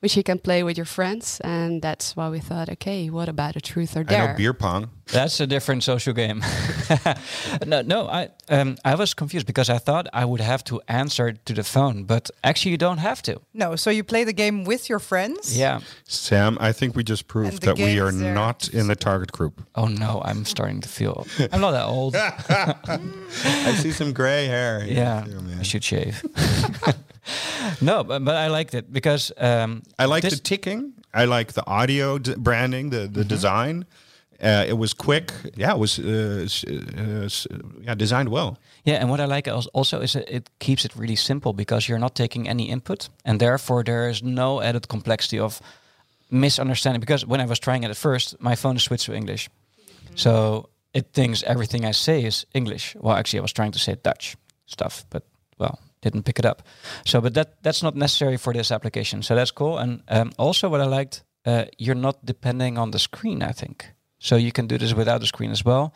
which 0.00 0.16
you 0.16 0.22
can 0.22 0.38
play 0.38 0.62
with 0.62 0.76
your 0.76 0.86
friends. 0.86 1.40
And 1.40 1.82
that's 1.82 2.16
why 2.16 2.28
we 2.28 2.40
thought, 2.40 2.68
okay, 2.70 3.10
what 3.10 3.28
about 3.28 3.56
a 3.56 3.60
truth 3.60 3.96
or 3.96 4.04
dare? 4.04 4.18
I 4.18 4.20
dare? 4.20 4.32
know 4.32 4.36
beer 4.36 4.54
pong. 4.54 4.90
That's 5.12 5.40
a 5.40 5.46
different 5.46 5.82
social 5.82 6.12
game. 6.12 6.42
no, 7.66 7.82
no, 7.82 8.06
I 8.08 8.30
um, 8.48 8.76
I 8.84 8.94
was 8.94 9.12
confused 9.12 9.44
because 9.46 9.68
I 9.68 9.78
thought 9.78 10.06
I 10.12 10.24
would 10.24 10.40
have 10.40 10.62
to 10.64 10.80
answer 10.86 11.32
to 11.32 11.52
the 11.52 11.64
phone, 11.64 12.04
but 12.04 12.30
actually 12.44 12.70
you 12.70 12.78
don't 12.78 12.98
have 12.98 13.20
to. 13.22 13.40
No, 13.52 13.76
so 13.76 13.90
you 13.90 14.04
play 14.04 14.24
the 14.24 14.32
game 14.32 14.64
with 14.64 14.88
your 14.88 15.00
friends. 15.00 15.58
Yeah. 15.58 15.80
Sam, 16.04 16.56
I 16.60 16.72
think 16.72 16.94
we 16.94 17.02
just 17.02 17.26
proved 17.26 17.62
that 17.62 17.76
we 17.76 17.84
game 17.84 18.02
are 18.02 18.12
there. 18.12 18.34
not 18.34 18.68
in 18.68 18.86
the 18.86 18.96
target 18.96 19.32
group. 19.32 19.62
Oh 19.74 19.86
no, 19.86 20.22
I'm 20.24 20.44
starting 20.44 20.80
to 20.82 20.88
feel. 20.88 21.26
I'm 21.52 21.60
not 21.60 21.72
that 21.72 21.86
old. 21.86 22.14
I 22.16 23.74
see 23.74 23.90
some 23.90 24.12
gray 24.12 24.46
hair. 24.46 24.84
yeah, 24.86 25.24
here, 25.24 25.40
man. 25.40 25.58
I 25.58 25.62
should 25.64 25.82
shave. 25.82 26.22
no, 27.80 28.04
but, 28.04 28.24
but 28.24 28.36
I 28.36 28.48
liked 28.48 28.74
it 28.74 28.92
because 28.92 29.32
um, 29.38 29.82
I 29.98 30.06
like 30.06 30.22
the 30.22 30.36
ticking. 30.36 30.92
I 31.12 31.24
like 31.24 31.52
the 31.52 31.66
audio 31.66 32.18
d- 32.18 32.34
branding, 32.36 32.90
the 32.90 33.08
the 33.08 33.24
design. 33.24 33.84
Uh, 34.42 34.64
it 34.66 34.78
was 34.78 34.94
quick. 34.94 35.32
Yeah, 35.54 35.72
it 35.72 35.78
was 35.78 35.98
uh, 35.98 36.46
uh, 36.66 37.28
yeah 37.82 37.94
designed 37.94 38.28
well. 38.28 38.56
Yeah, 38.84 39.00
and 39.00 39.10
what 39.10 39.20
I 39.20 39.26
like 39.26 39.48
also 39.74 40.00
is 40.00 40.12
that 40.12 40.28
it 40.28 40.48
keeps 40.58 40.84
it 40.84 40.96
really 40.96 41.16
simple 41.16 41.52
because 41.52 41.88
you're 41.88 41.98
not 41.98 42.14
taking 42.14 42.48
any 42.48 42.70
input, 42.70 43.10
and 43.24 43.38
therefore 43.38 43.84
there 43.84 44.08
is 44.08 44.22
no 44.22 44.60
added 44.60 44.88
complexity 44.88 45.38
of 45.38 45.60
misunderstanding. 46.30 47.00
Because 47.00 47.26
when 47.26 47.40
I 47.40 47.46
was 47.46 47.58
trying 47.58 47.84
it 47.84 47.90
at 47.90 47.96
first, 47.96 48.36
my 48.40 48.56
phone 48.56 48.78
switched 48.78 49.06
to 49.06 49.14
English, 49.14 49.50
so 50.14 50.68
it 50.92 51.12
thinks 51.12 51.42
everything 51.42 51.84
I 51.84 51.92
say 51.92 52.24
is 52.24 52.46
English. 52.52 52.96
Well, 52.98 53.16
actually, 53.16 53.40
I 53.40 53.42
was 53.42 53.52
trying 53.52 53.72
to 53.72 53.78
say 53.78 53.96
Dutch 54.02 54.36
stuff, 54.66 55.04
but 55.10 55.22
didn't 56.02 56.22
pick 56.24 56.38
it 56.38 56.46
up. 56.46 56.62
So, 57.04 57.20
but 57.20 57.34
that 57.34 57.62
that's 57.62 57.82
not 57.82 57.94
necessary 57.94 58.36
for 58.38 58.52
this 58.52 58.70
application. 58.70 59.22
So 59.22 59.34
that's 59.34 59.50
cool. 59.52 59.78
And 59.78 60.02
um, 60.08 60.32
also, 60.38 60.68
what 60.68 60.80
I 60.80 60.86
liked, 60.86 61.24
uh, 61.46 61.64
you're 61.78 62.00
not 62.00 62.24
depending 62.24 62.78
on 62.78 62.90
the 62.90 62.98
screen. 62.98 63.42
I 63.42 63.52
think 63.52 63.84
so. 64.18 64.36
You 64.36 64.52
can 64.52 64.66
do 64.66 64.78
this 64.78 64.94
without 64.94 65.20
the 65.20 65.26
screen 65.26 65.50
as 65.50 65.64
well. 65.64 65.92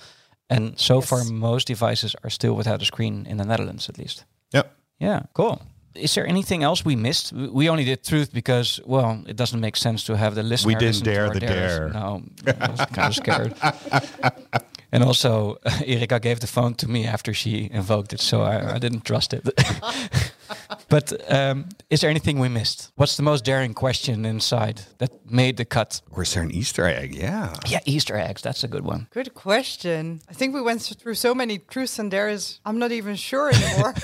And 0.51 0.79
so 0.79 0.95
Yes. 1.01 1.09
far, 1.09 1.25
most 1.25 1.67
devices 1.69 2.15
are 2.23 2.31
still 2.31 2.55
without 2.57 2.83
a 2.83 2.85
screen 2.85 3.27
in 3.27 3.37
the 3.39 3.45
Netherlands, 3.45 3.89
at 3.89 3.99
least. 3.99 4.25
Yeah. 4.53 4.65
Yeah, 5.01 5.23
cool. 5.33 5.59
Is 5.95 6.15
there 6.15 6.27
anything 6.27 6.63
else 6.65 6.85
we 6.85 6.97
missed? 6.97 7.33
We- 7.33 7.49
We 7.49 7.69
only 7.71 7.85
did 7.85 8.03
truth 8.05 8.33
because, 8.33 8.81
well, 8.85 9.23
it 9.27 9.37
doesn't 9.37 9.61
make 9.61 9.77
sense 9.77 10.05
to 10.07 10.17
have 10.17 10.35
the 10.35 10.43
listener. 10.43 10.69
We 10.69 10.75
didn't 10.87 11.05
dare 11.05 11.31
the 11.31 11.41
dares. 11.41 11.79
dare. 11.79 11.89
No, 11.91 12.23
I 12.61 12.71
was 12.71 12.81
kind 12.93 13.09
of 13.09 13.15
scared. 13.15 13.55
and 14.93 15.05
also, 15.05 15.57
Erika 15.87 16.19
gave 16.21 16.39
the 16.41 16.47
phone 16.47 16.75
to 16.75 16.89
me 16.89 17.07
after 17.07 17.33
she 17.35 17.69
invoked 17.73 18.13
it, 18.13 18.21
so 18.21 18.43
I, 18.43 18.75
I 18.75 18.79
didn't 18.79 19.05
trust 19.05 19.33
it. 19.35 19.43
but 20.89 21.13
um, 21.33 21.69
is 21.91 22.01
there 22.01 22.11
anything 22.11 22.41
we 22.41 22.49
missed? 22.49 22.91
What's 22.97 23.17
the 23.17 23.23
most 23.23 23.45
daring 23.45 23.75
question 23.75 24.25
inside 24.25 24.81
that 24.99 25.11
made 25.31 25.57
the 25.57 25.65
cut? 25.65 26.01
Or 26.11 26.23
is 26.23 26.33
there 26.35 26.43
an 26.43 26.51
Easter 26.51 26.85
egg? 26.87 27.15
Yeah. 27.15 27.55
Yeah, 27.69 27.81
Easter 27.87 28.17
eggs. 28.17 28.43
That's 28.43 28.65
a 28.65 28.69
good 28.69 28.85
one. 28.85 29.07
Good 29.11 29.33
question. 29.35 30.21
I 30.31 30.35
think 30.35 30.55
we 30.55 30.61
went 30.63 30.83
through 30.83 31.15
so 31.17 31.35
many 31.35 31.59
truths 31.59 31.99
and 31.99 32.11
dares. 32.11 32.61
I'm 32.65 32.79
not 32.79 32.91
even 32.93 33.17
sure 33.17 33.51
anymore. 33.55 33.95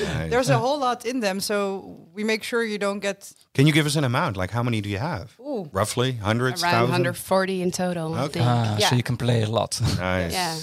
Nice. 0.00 0.30
There's 0.30 0.50
a 0.50 0.58
whole 0.58 0.78
lot 0.78 1.04
in 1.04 1.20
them, 1.20 1.40
so 1.40 2.06
we 2.14 2.24
make 2.24 2.42
sure 2.42 2.62
you 2.62 2.78
don't 2.78 3.00
get. 3.00 3.32
Can 3.54 3.66
you 3.66 3.72
give 3.72 3.86
us 3.86 3.96
an 3.96 4.04
amount? 4.04 4.36
Like 4.36 4.50
how 4.50 4.62
many 4.62 4.80
do 4.80 4.88
you 4.88 4.98
have? 4.98 5.34
Ooh. 5.40 5.68
Roughly 5.72 6.12
hundreds, 6.12 6.62
Around 6.62 6.72
thousands. 6.72 6.90
140 6.90 7.62
in 7.62 7.70
total, 7.70 8.14
I 8.14 8.22
Okay. 8.24 8.32
think. 8.34 8.46
Ah, 8.46 8.76
yeah. 8.78 8.88
So 8.90 8.96
you 8.96 9.02
can 9.02 9.16
play 9.16 9.42
a 9.42 9.48
lot. 9.50 9.80
Nice. 9.98 10.32
Yeah. 10.32 10.56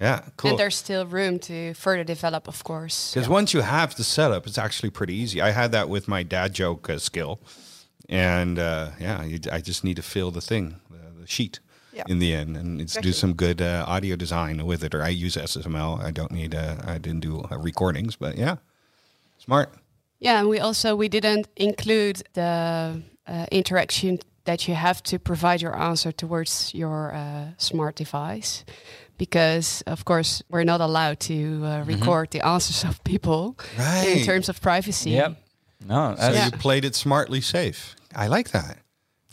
Yeah. 0.00 0.20
Cool. 0.36 0.50
And 0.50 0.58
there's 0.58 0.76
still 0.76 1.06
room 1.06 1.38
to 1.40 1.72
further 1.74 2.04
develop, 2.04 2.48
of 2.48 2.62
course. 2.64 3.14
Because 3.14 3.28
once 3.28 3.54
you 3.54 3.62
have 3.62 3.94
the 3.94 4.02
setup, 4.04 4.46
it's 4.46 4.58
actually 4.58 4.90
pretty 4.90 5.14
easy. 5.14 5.40
I 5.40 5.52
had 5.52 5.70
that 5.72 5.88
with 5.88 6.08
my 6.08 6.22
dad 6.24 6.52
joke 6.54 6.90
uh, 6.90 6.98
skill, 6.98 7.38
and 8.08 8.58
uh, 8.58 8.90
yeah, 9.00 9.22
you, 9.24 9.38
I 9.52 9.60
just 9.60 9.84
need 9.84 9.96
to 9.96 10.02
fill 10.02 10.30
the 10.30 10.40
thing, 10.40 10.80
the, 10.90 11.20
the 11.20 11.26
sheet, 11.26 11.60
Yeah. 11.94 12.02
in 12.08 12.18
the 12.18 12.34
end, 12.34 12.56
and 12.56 12.80
it's 12.80 12.96
do 12.96 13.12
some 13.12 13.34
good 13.34 13.60
uh, 13.62 13.84
audio 13.86 14.16
design 14.16 14.66
with 14.66 14.82
it. 14.84 14.94
Or 14.94 15.02
I 15.02 15.08
use 15.10 15.36
SSML. 15.36 16.02
I 16.02 16.10
don't 16.10 16.32
need. 16.32 16.54
Uh, 16.54 16.76
I 16.84 16.98
didn't 16.98 17.20
do 17.20 17.40
uh, 17.50 17.56
recordings, 17.58 18.16
but 18.16 18.36
yeah, 18.36 18.56
smart. 19.38 19.68
Yeah, 20.18 20.40
and 20.40 20.48
we 20.48 20.58
also 20.60 20.96
we 20.96 21.08
didn't 21.08 21.46
include 21.56 22.22
the 22.32 23.02
uh, 23.26 23.46
interaction 23.52 24.18
that 24.44 24.66
you 24.68 24.74
have 24.74 25.02
to 25.02 25.18
provide 25.18 25.62
your 25.62 25.76
answer 25.76 26.12
towards 26.12 26.72
your 26.74 27.12
uh, 27.14 27.46
smart 27.58 27.96
device, 27.96 28.64
because 29.18 29.82
of 29.86 30.04
course 30.04 30.42
we're 30.50 30.64
not 30.64 30.80
allowed 30.80 31.18
to 31.20 31.62
uh, 31.64 31.84
record 31.86 32.30
the 32.30 32.40
answers 32.44 32.84
of 32.84 33.02
people 33.04 33.56
right. 33.78 34.16
in 34.18 34.24
terms 34.24 34.48
of 34.48 34.60
privacy. 34.60 35.10
Yep. 35.10 35.36
No, 35.86 36.14
So 36.16 36.22
that's- 36.32 36.44
you 36.52 36.58
played 36.58 36.84
it 36.84 36.94
smartly 36.94 37.40
safe. 37.40 37.94
I 38.16 38.26
like 38.28 38.50
that. 38.50 38.78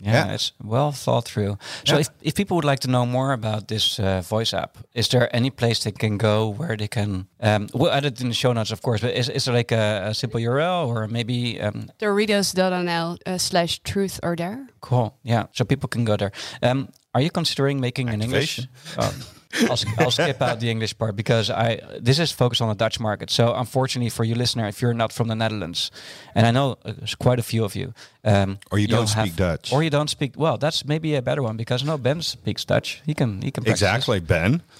Yeah, 0.04 0.26
Yeah. 0.26 0.34
it's 0.34 0.52
well 0.64 0.92
thought 0.92 1.24
through. 1.24 1.56
So, 1.86 1.94
Yeah. 1.94 2.00
if, 2.00 2.08
if 2.22 2.34
people 2.34 2.56
would 2.56 2.64
like 2.70 2.80
to 2.80 2.88
know 2.88 3.06
more 3.06 3.32
about 3.32 3.66
this 3.68 3.98
uh, 4.00 4.20
voice 4.30 4.52
app, 4.56 4.76
is 4.94 5.08
there 5.08 5.28
any 5.36 5.50
place 5.50 5.84
they 5.84 5.92
can 5.92 6.18
go 6.18 6.48
where 6.58 6.76
they 6.76 6.88
can? 6.88 7.26
Um, 7.40 7.68
we'll 7.72 7.92
add 7.92 8.04
it 8.04 8.20
in 8.20 8.28
the 8.28 8.34
show 8.34 8.52
notes, 8.52 8.72
of 8.72 8.80
course. 8.82 9.00
But 9.00 9.14
is, 9.14 9.28
is 9.28 9.44
there 9.44 9.54
like 9.54 9.70
a, 9.74 10.08
a 10.10 10.14
simple 10.14 10.40
URL 10.40 10.86
or 10.88 11.06
maybe? 11.08 11.60
Um, 11.60 11.88
Doritos.nl 12.00 13.18
uh, 13.26 13.38
slash 13.38 13.78
truth 13.84 14.18
or 14.22 14.34
dare. 14.36 14.66
cool. 14.80 15.14
Yeah, 15.22 15.46
so 15.52 15.64
people 15.64 15.88
can 15.88 16.04
go 16.04 16.16
there. 16.16 16.32
Um, 16.62 16.88
are 17.14 17.20
you 17.22 17.30
considering 17.30 17.80
making 17.80 18.08
an 18.08 18.22
English? 18.22 18.66
Oh, 18.98 19.12
I'll, 19.68 19.76
sk- 19.76 19.98
I'll 19.98 20.10
skip 20.10 20.40
out 20.42 20.60
the 20.60 20.70
English 20.70 20.96
part 20.98 21.14
because 21.16 21.50
I 21.50 21.80
this 22.00 22.18
is 22.18 22.32
focused 22.32 22.62
on 22.62 22.68
the 22.68 22.74
Dutch 22.84 22.98
market. 23.00 23.30
So 23.30 23.54
unfortunately 23.54 24.10
for 24.10 24.24
you 24.24 24.34
listener, 24.34 24.66
if 24.68 24.80
you're 24.82 24.94
not 24.94 25.12
from 25.12 25.28
the 25.28 25.34
Netherlands, 25.34 25.90
and 26.34 26.46
I 26.46 26.50
know 26.50 26.76
uh, 26.84 26.92
there's 26.96 27.14
quite 27.14 27.38
a 27.38 27.42
few 27.42 27.64
of 27.64 27.74
you, 27.74 27.92
um, 28.24 28.58
Or 28.70 28.78
you 28.78 28.86
don't 28.88 29.10
have- 29.10 29.26
speak 29.26 29.36
Dutch. 29.36 29.72
or 29.72 29.82
you 29.82 29.90
don't 29.90 30.08
speak 30.10 30.32
well, 30.36 30.58
that's 30.58 30.84
maybe 30.84 31.14
a 31.16 31.22
better 31.22 31.42
one 31.42 31.56
because 31.56 31.84
no 31.86 31.98
Ben 31.98 32.22
speaks 32.22 32.64
Dutch. 32.64 33.02
He 33.06 33.14
can 33.14 33.42
he 33.42 33.50
can 33.50 33.64
practice. 33.64 33.82
Exactly, 33.82 34.20
Ben. 34.20 34.62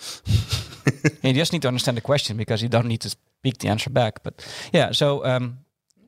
You 1.22 1.32
just 1.32 1.52
need 1.52 1.62
to 1.62 1.68
understand 1.68 1.96
the 1.96 2.00
question 2.02 2.36
because 2.36 2.62
you 2.62 2.68
don't 2.68 2.86
need 2.86 3.00
to 3.02 3.08
speak 3.10 3.58
the 3.58 3.68
answer 3.68 3.90
back. 3.90 4.22
But 4.24 4.44
yeah, 4.72 4.92
so 4.92 5.24
um, 5.24 5.58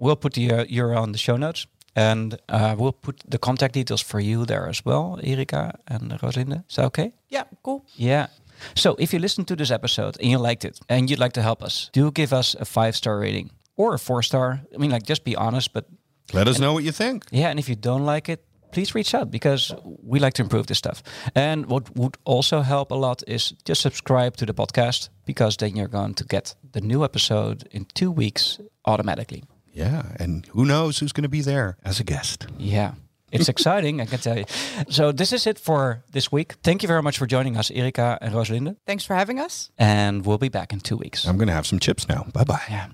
we'll 0.00 0.16
put 0.16 0.33
the 0.35 0.50
uh, 0.50 0.64
URL 0.64 1.05
in 1.05 1.12
the 1.12 1.18
show 1.18 1.37
notes. 1.37 1.66
And 1.96 2.38
uh, 2.48 2.74
we'll 2.77 2.92
put 2.92 3.22
the 3.31 3.38
contact 3.38 3.74
details 3.74 4.00
for 4.03 4.18
you 4.18 4.44
there 4.44 4.68
as 4.68 4.85
well, 4.85 5.20
Erika 5.22 5.79
and 5.87 6.11
Rozalinde. 6.20 6.64
Is 6.68 6.74
that 6.77 6.87
okay? 6.87 7.12
Yeah, 7.29 7.44
cool. 7.62 7.85
Yeah. 7.94 8.27
So 8.74 8.96
if 8.98 9.12
you 9.12 9.18
listened 9.20 9.48
to 9.48 9.57
this 9.57 9.70
episode 9.70 10.16
and 10.20 10.31
you 10.31 10.38
liked 10.38 10.64
it 10.64 10.79
and 10.88 11.09
you'd 11.11 11.18
like 11.20 11.33
to 11.35 11.42
help 11.42 11.62
us, 11.62 11.90
do 11.92 12.11
give 12.11 12.33
us 12.33 12.55
a 12.61 12.64
five 12.64 12.94
star 12.96 13.18
rating 13.18 13.50
or 13.77 13.94
a 13.94 13.98
four 13.98 14.22
star. 14.22 14.61
I 14.74 14.79
mean, 14.79 14.90
like, 14.90 15.05
just 15.05 15.24
be 15.24 15.37
honest. 15.37 15.72
But 15.72 15.87
Let 16.33 16.48
us 16.48 16.59
know 16.59 16.72
what 16.72 16.85
you 16.85 16.92
think. 16.92 17.24
yeah, 17.33 17.50
and 17.50 17.59
if 17.59 17.68
you 17.68 17.77
don't 17.77 18.05
like 18.05 18.29
it, 18.29 18.44
please 18.72 18.94
reach 18.94 19.14
out 19.14 19.31
because 19.31 19.72
we 20.03 20.18
like 20.18 20.33
to 20.35 20.42
improve 20.42 20.66
this 20.66 20.79
stuff. 20.79 21.03
And 21.35 21.66
what 21.66 21.94
would 21.96 22.16
also 22.24 22.61
help 22.62 22.90
a 22.90 22.94
lot 22.96 23.22
is 23.27 23.55
just 23.64 23.81
subscribe 23.81 24.37
to 24.38 24.46
the 24.46 24.55
podcast 24.55 25.11
because 25.27 25.57
then 25.57 25.77
you're 25.77 25.88
going 25.90 26.14
to 26.14 26.24
get 26.24 26.57
the 26.72 26.81
new 26.81 27.05
episode 27.05 27.68
in 27.70 27.85
two 27.94 28.11
weeks 28.11 28.59
automatically. 28.85 29.44
Yeah, 29.72 30.03
and 30.20 30.46
who 30.46 30.64
knows 30.64 30.98
who's 30.98 31.12
going 31.12 31.22
to 31.24 31.29
be 31.29 31.42
there 31.42 31.77
as 31.85 32.00
a 32.00 32.05
guest. 32.05 32.46
Yeah. 32.59 32.94
It's 33.35 33.49
exciting, 33.49 34.01
I 34.01 34.07
can 34.07 34.18
tell 34.20 34.38
you. 34.38 34.44
So 34.88 35.12
this 35.12 35.33
is 35.33 35.47
it 35.47 35.59
for 35.59 36.03
this 36.12 36.31
week. 36.31 36.55
Thank 36.62 36.83
you 36.83 36.87
very 36.88 37.03
much 37.03 37.18
for 37.18 37.27
joining 37.27 37.57
us, 37.57 37.70
Erika 37.70 38.16
and 38.20 38.33
Rozalinde. 38.33 38.77
Thanks 38.87 39.05
for 39.05 39.14
having 39.14 39.40
us. 39.40 39.70
And 39.77 40.25
we'll 40.25 40.38
be 40.38 40.49
back 40.49 40.73
in 40.73 40.81
two 40.81 40.97
weeks. 40.97 41.27
I'm 41.27 41.37
going 41.37 41.49
to 41.49 41.55
have 41.55 41.66
some 41.66 41.79
chips 41.81 42.09
now. 42.09 42.27
Bye 42.33 42.44
bye. 42.44 42.62
Yeah. 42.70 42.87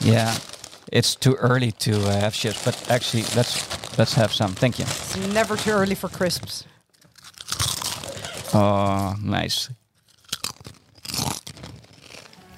Yeah. 0.00 0.34
It's 0.92 1.14
too 1.16 1.34
early 1.34 1.72
to 1.72 1.92
uh, 2.08 2.20
have 2.20 2.34
chips, 2.34 2.64
but 2.64 2.90
actually, 2.90 3.24
let's 3.36 3.98
let's 3.98 4.14
have 4.14 4.32
some. 4.32 4.52
Thank 4.52 4.78
you. 4.78 4.84
It's 4.84 5.16
never 5.34 5.56
too 5.56 5.70
early 5.70 5.94
for 5.94 6.08
crisps. 6.08 6.64
Oh, 8.54 9.14
nice. 9.22 9.68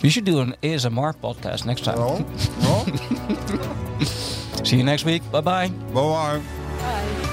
We 0.03 0.09
should 0.09 0.25
do 0.25 0.41
an 0.41 0.55
ASMR 0.63 1.15
podcast 1.17 1.67
next 1.67 1.85
time. 1.85 1.99
See 4.65 4.77
you 4.77 4.85
next 4.85 5.05
week. 5.05 5.23
Bye 5.33 5.41
bye. 5.41 5.69
Bye. 5.69 6.39
Bye 6.39 6.60
eyes. 6.83 7.30